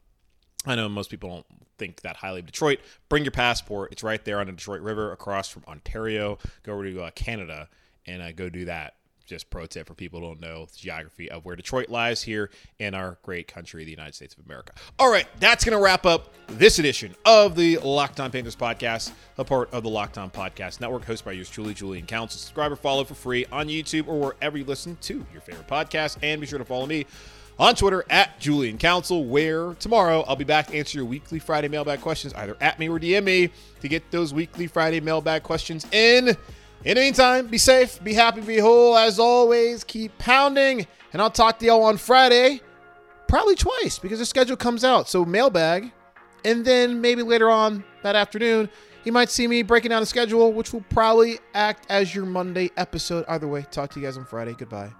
I 0.66 0.74
know 0.74 0.88
most 0.88 1.10
people 1.10 1.30
don't 1.30 1.46
think 1.78 2.00
that 2.02 2.16
highly 2.16 2.40
of 2.40 2.46
Detroit. 2.46 2.80
Bring 3.08 3.24
your 3.24 3.30
passport. 3.30 3.92
It's 3.92 4.02
right 4.02 4.24
there 4.24 4.40
on 4.40 4.46
the 4.46 4.52
Detroit 4.52 4.80
River 4.80 5.12
across 5.12 5.48
from 5.48 5.62
Ontario. 5.68 6.38
Go 6.64 6.72
over 6.72 6.84
to 6.84 7.02
uh, 7.02 7.10
Canada 7.12 7.68
and 8.06 8.22
uh, 8.22 8.32
go 8.32 8.48
do 8.48 8.66
that. 8.66 8.94
Just 9.26 9.48
pro 9.48 9.64
tip 9.64 9.86
for 9.86 9.94
people 9.94 10.20
who 10.20 10.26
don't 10.26 10.40
know 10.40 10.66
the 10.66 10.76
geography 10.76 11.30
of 11.30 11.46
where 11.46 11.56
Detroit 11.56 11.88
lies 11.88 12.22
here 12.22 12.50
in 12.78 12.94
our 12.94 13.16
great 13.22 13.48
country, 13.48 13.82
the 13.82 13.90
United 13.90 14.14
States 14.14 14.34
of 14.34 14.44
America. 14.44 14.74
All 14.98 15.10
right, 15.10 15.26
that's 15.40 15.64
going 15.64 15.74
to 15.74 15.82
wrap 15.82 16.04
up 16.04 16.34
this 16.46 16.78
edition 16.78 17.14
of 17.24 17.56
the 17.56 17.78
Locked 17.78 18.20
On 18.20 18.30
Panthers 18.30 18.54
podcast, 18.54 19.12
a 19.38 19.44
part 19.44 19.72
of 19.72 19.82
the 19.82 19.88
Locked 19.88 20.18
On 20.18 20.30
Podcast 20.30 20.78
Network, 20.82 21.06
hosted 21.06 21.24
by 21.24 21.32
yours 21.32 21.48
truly, 21.48 21.72
Julian 21.72 22.04
Council. 22.04 22.38
Subscribe 22.38 22.70
or 22.70 22.76
follow 22.76 23.02
for 23.02 23.14
free 23.14 23.46
on 23.50 23.68
YouTube 23.68 24.08
or 24.08 24.20
wherever 24.20 24.58
you 24.58 24.64
listen 24.64 24.98
to 25.00 25.24
your 25.32 25.40
favorite 25.40 25.68
podcast. 25.68 26.18
And 26.22 26.38
be 26.38 26.46
sure 26.46 26.58
to 26.58 26.64
follow 26.66 26.84
me 26.84 27.06
on 27.58 27.74
Twitter 27.74 28.04
at 28.10 28.38
Julian 28.40 28.78
Council, 28.78 29.24
where 29.24 29.74
tomorrow 29.74 30.22
I'll 30.26 30.36
be 30.36 30.44
back 30.44 30.66
to 30.66 30.74
answer 30.74 30.98
your 30.98 31.06
weekly 31.06 31.38
Friday 31.38 31.68
mailbag 31.68 32.00
questions, 32.00 32.34
either 32.34 32.56
at 32.60 32.78
me 32.78 32.88
or 32.88 32.98
DM 32.98 33.24
me 33.24 33.50
to 33.80 33.88
get 33.88 34.10
those 34.10 34.34
weekly 34.34 34.66
Friday 34.66 35.00
mailbag 35.00 35.42
questions 35.42 35.86
in. 35.92 36.36
In 36.84 36.96
the 36.96 37.00
meantime, 37.00 37.46
be 37.46 37.56
safe, 37.56 38.02
be 38.04 38.12
happy, 38.12 38.42
be 38.42 38.58
whole. 38.58 38.96
As 38.96 39.18
always, 39.18 39.84
keep 39.84 40.16
pounding. 40.18 40.86
And 41.12 41.22
I'll 41.22 41.30
talk 41.30 41.58
to 41.60 41.66
y'all 41.66 41.84
on 41.84 41.96
Friday, 41.96 42.60
probably 43.26 43.54
twice 43.54 43.98
because 43.98 44.18
the 44.18 44.26
schedule 44.26 44.56
comes 44.56 44.84
out. 44.84 45.08
So, 45.08 45.24
mailbag. 45.24 45.92
And 46.44 46.62
then 46.64 47.00
maybe 47.00 47.22
later 47.22 47.48
on 47.48 47.84
that 48.02 48.16
afternoon, 48.16 48.68
you 49.04 49.12
might 49.12 49.30
see 49.30 49.46
me 49.46 49.62
breaking 49.62 49.90
down 49.90 50.02
the 50.02 50.06
schedule, 50.06 50.52
which 50.52 50.74
will 50.74 50.84
probably 50.90 51.38
act 51.54 51.86
as 51.88 52.14
your 52.14 52.26
Monday 52.26 52.70
episode. 52.76 53.24
Either 53.28 53.48
way, 53.48 53.64
talk 53.70 53.90
to 53.92 54.00
you 54.00 54.04
guys 54.04 54.18
on 54.18 54.26
Friday. 54.26 54.54
Goodbye. 54.58 54.92